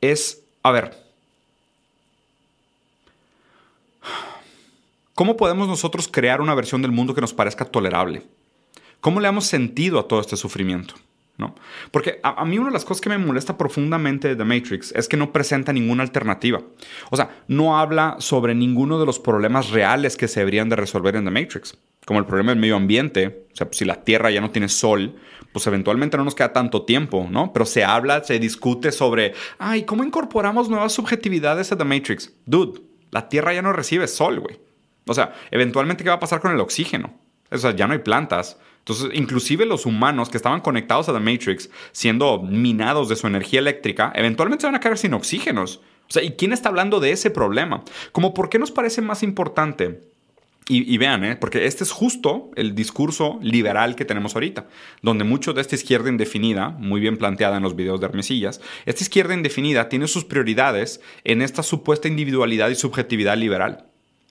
[0.00, 1.05] es a ver,
[5.16, 8.22] ¿cómo podemos nosotros crear una versión del mundo que nos parezca tolerable?
[9.00, 10.94] ¿Cómo le damos sentido a todo este sufrimiento?
[11.38, 11.54] ¿No?
[11.90, 15.06] Porque a, mí una de las cosas que me molesta profundamente de The Matrix es
[15.06, 16.62] que no presenta ninguna alternativa.
[17.10, 21.14] O sea, no habla sobre ninguno de los problemas reales que se deberían de resolver
[21.16, 24.40] en The Matrix, como el problema del medio ambiente, o sea, si la Tierra ya
[24.40, 25.14] no tiene sol,
[25.52, 27.52] pues eventualmente no nos queda tanto tiempo, ¿no?
[27.52, 32.32] Pero se habla, se discute sobre, ay, ¿cómo incorporamos nuevas subjetividades a The Matrix?
[32.46, 34.65] Dude, la Tierra ya no recibe sol, güey.
[35.06, 37.14] O sea, eventualmente, ¿qué va a pasar con el oxígeno?
[37.50, 38.58] O sea, ya no hay plantas.
[38.78, 43.60] Entonces, inclusive los humanos que estaban conectados a The Matrix, siendo minados de su energía
[43.60, 45.80] eléctrica, eventualmente se van a quedar sin oxígenos.
[46.08, 47.82] O sea, ¿y quién está hablando de ese problema?
[48.12, 50.00] Como, ¿por qué nos parece más importante
[50.68, 51.36] y, vean, ¿eh?
[51.36, 54.66] porque este es justo el discurso liberal que tenemos ahorita,
[55.00, 59.04] donde mucho de esta izquierda indefinida, muy bien planteada en los videos de Hermesillas, esta
[59.04, 63.85] izquierda indefinida tiene sus prioridades en esta supuesta individualidad y subjetividad liberal.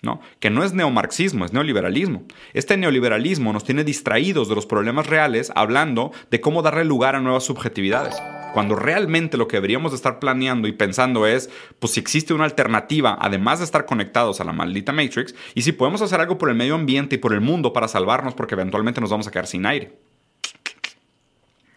[0.05, 0.21] ¿No?
[0.39, 2.23] Que no es neomarxismo, es neoliberalismo.
[2.53, 7.19] Este neoliberalismo nos tiene distraídos de los problemas reales hablando de cómo darle lugar a
[7.19, 8.15] nuevas subjetividades
[8.55, 11.49] cuando realmente lo que deberíamos de estar planeando y pensando es,
[11.79, 15.73] pues si existe una alternativa, además de estar conectados a la maldita Matrix, y si
[15.73, 19.01] podemos hacer algo por el medio ambiente y por el mundo para salvarnos porque eventualmente
[19.01, 19.97] nos vamos a quedar sin aire.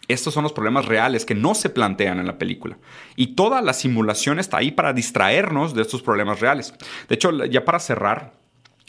[0.08, 2.78] Estos son los problemas reales que no se plantean en la película.
[3.14, 6.74] Y toda la simulación está ahí para distraernos de estos problemas reales.
[7.08, 8.32] De hecho, ya para cerrar,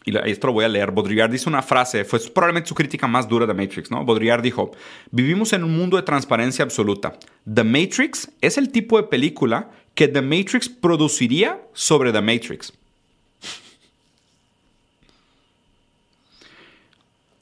[0.05, 3.27] y esto lo voy a leer, Baudrillard dice una frase, fue probablemente su crítica más
[3.27, 4.05] dura de Matrix, ¿no?
[4.05, 4.71] Baudrillard dijo,
[5.11, 7.19] vivimos en un mundo de transparencia absoluta.
[7.53, 12.73] The Matrix es el tipo de película que The Matrix produciría sobre The Matrix.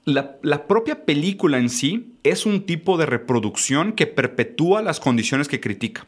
[0.07, 5.49] La, la, propia película en sí es un tipo de reproducción que perpetúa las condiciones
[5.49, 6.07] que critica.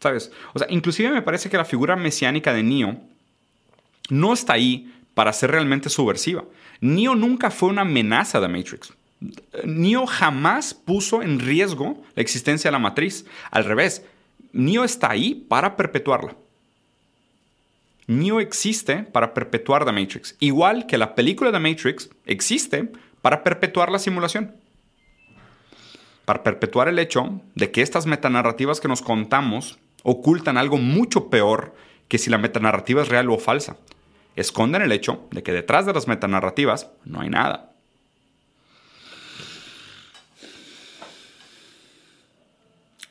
[0.00, 0.32] ¿Sabes?
[0.54, 2.98] O sea, inclusive me parece que la figura mesiánica de Neo
[4.08, 6.44] no está ahí para ser realmente subversiva.
[6.80, 8.94] Neo nunca fue una amenaza de Matrix.
[9.64, 13.26] Neo jamás puso en riesgo la existencia de la matriz.
[13.50, 14.02] Al revés,
[14.52, 16.36] Neo está ahí para perpetuarla.
[18.06, 22.90] Neo existe para perpetuar The Matrix, igual que la película de Matrix existe
[23.22, 24.54] para perpetuar la simulación.
[26.24, 31.74] Para perpetuar el hecho de que estas metanarrativas que nos contamos ocultan algo mucho peor
[32.08, 33.76] que si la metanarrativa es real o falsa
[34.36, 37.70] esconden el hecho de que detrás de las metanarrativas no hay nada.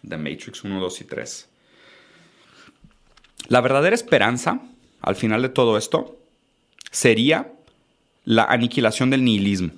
[0.07, 1.49] The Matrix 1, 2 y 3.
[3.47, 4.59] La verdadera esperanza,
[5.03, 6.17] al final de todo esto,
[6.89, 7.51] sería
[8.23, 9.71] la aniquilación del nihilismo.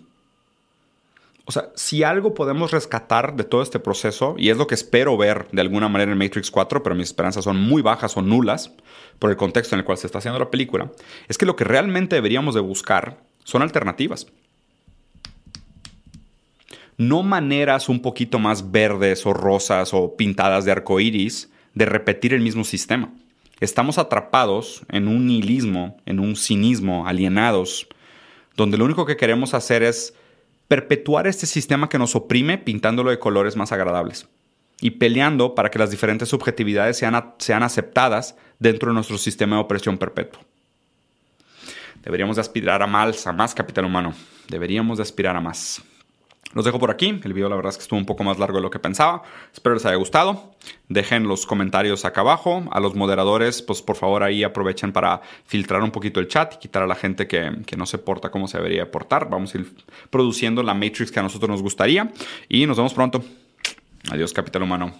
[1.48, 5.16] O sea, si algo podemos rescatar de todo este proceso, y es lo que espero
[5.18, 8.72] ver de alguna manera en Matrix 4, pero mis esperanzas son muy bajas o nulas
[9.20, 10.92] por el contexto en el cual se está haciendo la película,
[11.28, 14.28] es que lo que realmente deberíamos de buscar son alternativas.
[16.98, 22.34] No maneras un poquito más verdes o rosas o pintadas de arco iris de repetir
[22.34, 23.12] el mismo sistema.
[23.66, 27.88] Estamos atrapados en un nihilismo, en un cinismo, alienados,
[28.55, 30.13] donde lo único que queremos hacer es
[30.68, 34.28] perpetuar este sistema que nos oprime pintándolo de colores más agradables
[34.82, 39.61] y peleando para que las diferentes subjetividades sean, sean aceptadas dentro de nuestro sistema de
[39.61, 40.41] opresión perpetuo.
[42.03, 44.13] Deberíamos de aspirar a más, a más capital humano.
[44.47, 45.82] Deberíamos de aspirar a más.
[46.56, 47.20] Los dejo por aquí.
[47.24, 49.24] El video la verdad es que estuvo un poco más largo de lo que pensaba.
[49.53, 50.56] Espero les haya gustado.
[50.88, 52.64] Dejen los comentarios acá abajo.
[52.72, 56.58] A los moderadores, pues por favor ahí aprovechen para filtrar un poquito el chat y
[56.58, 59.30] quitar a la gente que, que no se porta como se debería portar.
[59.30, 59.76] Vamos a ir
[60.10, 62.10] produciendo la Matrix que a nosotros nos gustaría.
[62.47, 63.22] Y nos vemos pronto.
[64.10, 64.93] Adiós, Capital Humano.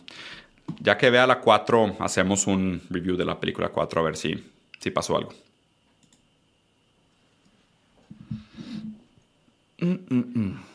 [0.82, 4.44] Ya que vea la 4, hacemos un review de la película 4 a ver si,
[4.80, 5.34] si pasó algo.
[9.80, 10.75] Mm, mm, mm.